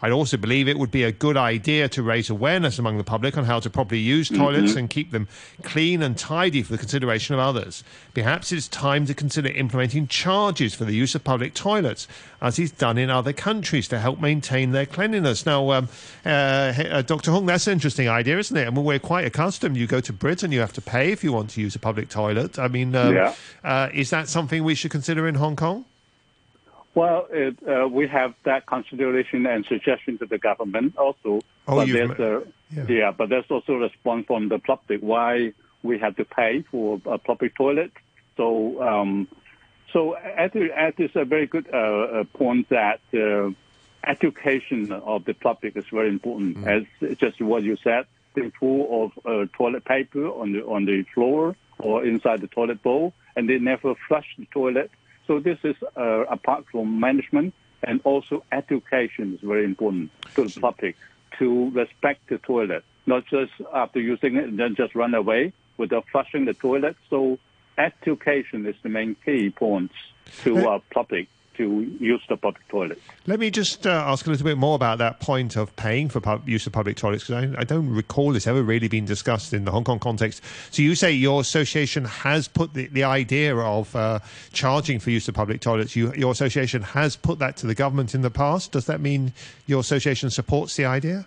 [0.00, 3.36] I also believe it would be a good idea to raise awareness among the public
[3.36, 4.78] on how to properly use toilets mm-hmm.
[4.78, 5.26] and keep them
[5.62, 7.82] clean and tidy for the consideration of others.
[8.14, 12.06] Perhaps it's time to consider implementing charges for the use of public toilets,
[12.40, 15.44] as is done in other countries, to help maintain their cleanliness.
[15.44, 15.88] Now, um,
[16.24, 17.32] uh, uh, Dr.
[17.32, 18.68] Hung, that's an interesting idea, isn't it?
[18.68, 19.76] I mean, we're quite accustomed.
[19.76, 22.08] You go to Britain, you have to pay if you want to use a public
[22.08, 22.56] toilet.
[22.58, 23.34] I mean, um, yeah.
[23.64, 25.84] uh, is that something we should consider in Hong Kong?
[26.98, 31.42] Well, it, uh, we have that consideration and suggestion to the government also.
[31.68, 32.42] Oh, but there's a,
[32.74, 32.86] yeah.
[32.88, 33.10] yeah.
[33.12, 35.52] but there's also a response from the public why
[35.84, 37.92] we have to pay for a public toilet.
[38.36, 39.28] So, um,
[39.92, 43.50] so at, at this a very good uh, uh, point that uh,
[44.04, 46.58] education of the public is very important.
[46.58, 46.66] Mm.
[46.66, 51.04] As just what you said, the full of uh, toilet paper on the on the
[51.14, 54.90] floor or inside the toilet bowl, and they never flush the toilet
[55.28, 57.54] so this is uh, apart from management
[57.84, 60.96] and also education is very important to the public
[61.38, 66.04] to respect the toilet, not just after using it and then just run away without
[66.10, 66.96] flushing the toilet.
[67.10, 67.38] So
[67.76, 69.94] education is the main key points
[70.42, 71.28] to our public
[71.58, 73.00] to use the public toilets.
[73.26, 76.20] Let me just uh, ask a little bit more about that point of paying for
[76.20, 79.52] pub- use of public toilets because I, I, don't recall this ever really being discussed
[79.52, 80.42] in the Hong Kong context.
[80.70, 84.20] So you say your association has put the, the idea of uh,
[84.52, 85.94] charging for use of public toilets.
[85.94, 88.72] You, your association has put that to the government in the past.
[88.72, 89.32] Does that mean
[89.66, 91.26] your association supports the idea?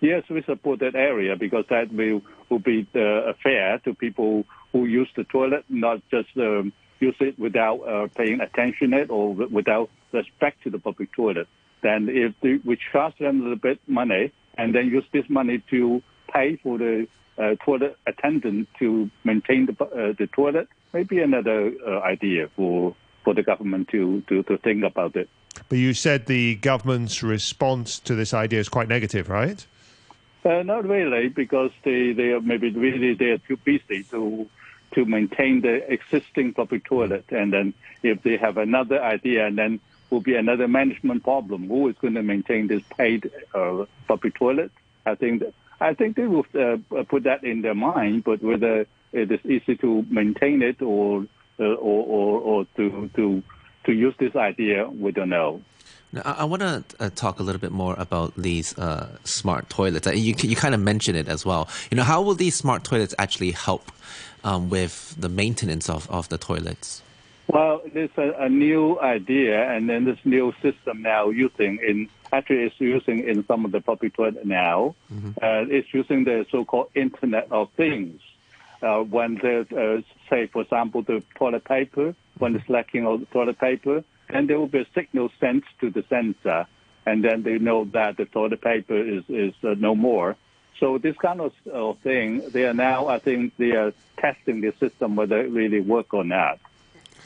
[0.00, 4.84] Yes, we support that area because that will will be uh, fair to people who
[4.84, 6.74] use the toilet, not just um,
[7.08, 9.24] use it without uh, paying attention it or
[9.58, 11.48] without respect to the public toilet.
[11.82, 14.24] Then if the, we charge them a little bit money
[14.58, 16.02] and then use this money to
[16.32, 17.06] pay for the
[17.38, 22.94] uh, toilet attendant to maintain the, uh, the toilet, maybe another uh, idea for
[23.24, 25.28] for the government to, to, to think about it.
[25.70, 29.66] But you said the government's response to this idea is quite negative, right?
[30.44, 34.46] Uh, not really, because they, they are maybe really they are too busy to
[34.94, 37.24] to maintain the existing public toilet.
[37.30, 39.80] And then if they have another idea, and then
[40.10, 41.68] will be another management problem.
[41.68, 44.70] Who is going to maintain this paid uh, public toilet?
[45.04, 48.86] I think that, I think they will uh, put that in their mind, but whether
[49.12, 51.26] it is easy to maintain it or
[51.60, 53.42] uh, or, or, or to to
[53.84, 55.62] to use this idea, we don't know.
[56.12, 60.06] Now, I, want to uh, talk a little bit more about these uh, smart toilets.
[60.06, 61.68] You you kind of mentioned it as well.
[61.90, 63.90] You know, how will these smart toilets actually help
[64.44, 67.02] um, with the maintenance of, of the toilets?
[67.46, 72.64] Well, there's a, a, new idea, and then this new system now using in actually
[72.64, 74.94] it's using in some of the public toilet now.
[75.12, 75.30] Mm-hmm.
[75.42, 78.20] Uh, it's using the so-called Internet of Things.
[78.82, 83.26] Uh, when there's, uh, say, for example, the toilet paper, when it's lacking of the
[83.26, 86.66] toilet paper, then there will be a signal sent to the sensor,
[87.06, 90.36] and then they know that the toilet paper is is uh, no more.
[90.78, 94.72] So this kind of uh, thing, they are now, I think, they are testing the
[94.80, 96.58] system whether it really work or not.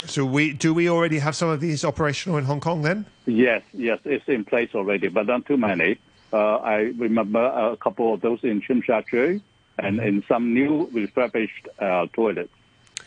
[0.05, 3.05] So we do we already have some of these operational in Hong Kong then?
[3.27, 5.99] Yes, yes, it's in place already, but not too many.
[6.33, 9.41] Uh, I remember a couple of those in Tsim Sha Tsui,
[9.79, 12.53] and in some new refurbished uh, toilets.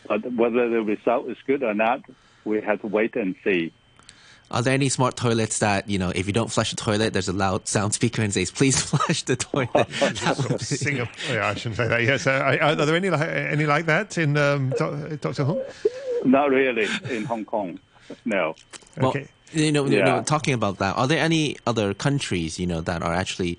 [0.06, 2.02] But whether the result is good or not,
[2.44, 3.72] we have to wait and see.
[4.52, 7.28] Are there any smart toilets that you know, if you don't flush the toilet, there's
[7.28, 9.90] a loud sound speaker and says, "Please flush the toilet."
[10.60, 11.08] Singapore.
[11.30, 12.02] Yeah, I shouldn't say that.
[12.02, 15.44] Yes, uh, are, there any like, any like that in um, Dr.
[15.44, 15.62] Hung?
[16.24, 17.78] Not really in Hong Kong.
[18.24, 18.54] No.
[18.98, 19.28] Well, okay.
[19.52, 19.98] You know, Yeah.
[19.98, 23.58] you know, talking about that, are there any other countries, you know, that are actually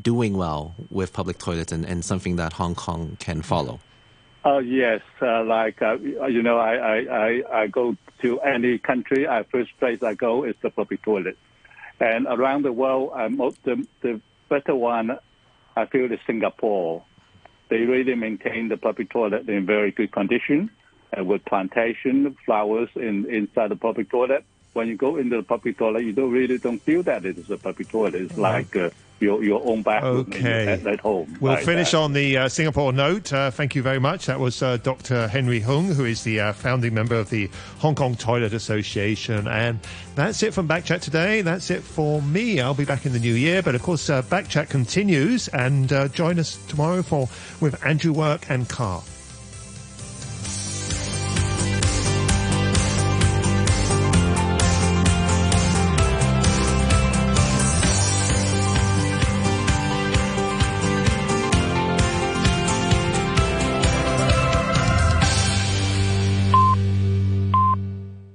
[0.00, 3.80] doing well with public toilets and, and something that Hong Kong can follow?
[4.46, 5.96] Oh yes, uh, like uh,
[6.28, 9.26] you know, I, I, I, I go to any country.
[9.28, 11.36] I first place I go is the public toilet,
[12.00, 15.18] and around the world, uh, most, the the better one
[15.76, 17.04] I feel is Singapore.
[17.68, 20.70] They really maintain the public toilet in very good condition,
[21.16, 24.44] uh, with plantation flowers in inside the public toilet.
[24.74, 27.48] When you go into the public toilet, you don't really don't feel that it is
[27.50, 28.16] a public toilet.
[28.16, 28.90] It's like uh,
[29.20, 30.66] your your own bathroom Okay.
[30.66, 31.36] at, at home.
[31.40, 31.98] We'll finish that.
[31.98, 33.32] on the uh, Singapore note.
[33.32, 34.26] Uh, thank you very much.
[34.26, 35.28] That was uh, Dr.
[35.28, 37.48] Henry Hung, who is the uh, founding member of the
[37.78, 39.46] Hong Kong Toilet Association.
[39.48, 39.78] And
[40.14, 41.42] that's it from Backchat today.
[41.42, 42.60] That's it for me.
[42.60, 43.62] I'll be back in the new year.
[43.62, 45.48] But of course, uh, Backchat continues.
[45.48, 47.28] And uh, join us tomorrow for
[47.60, 49.02] with Andrew Work and Carr.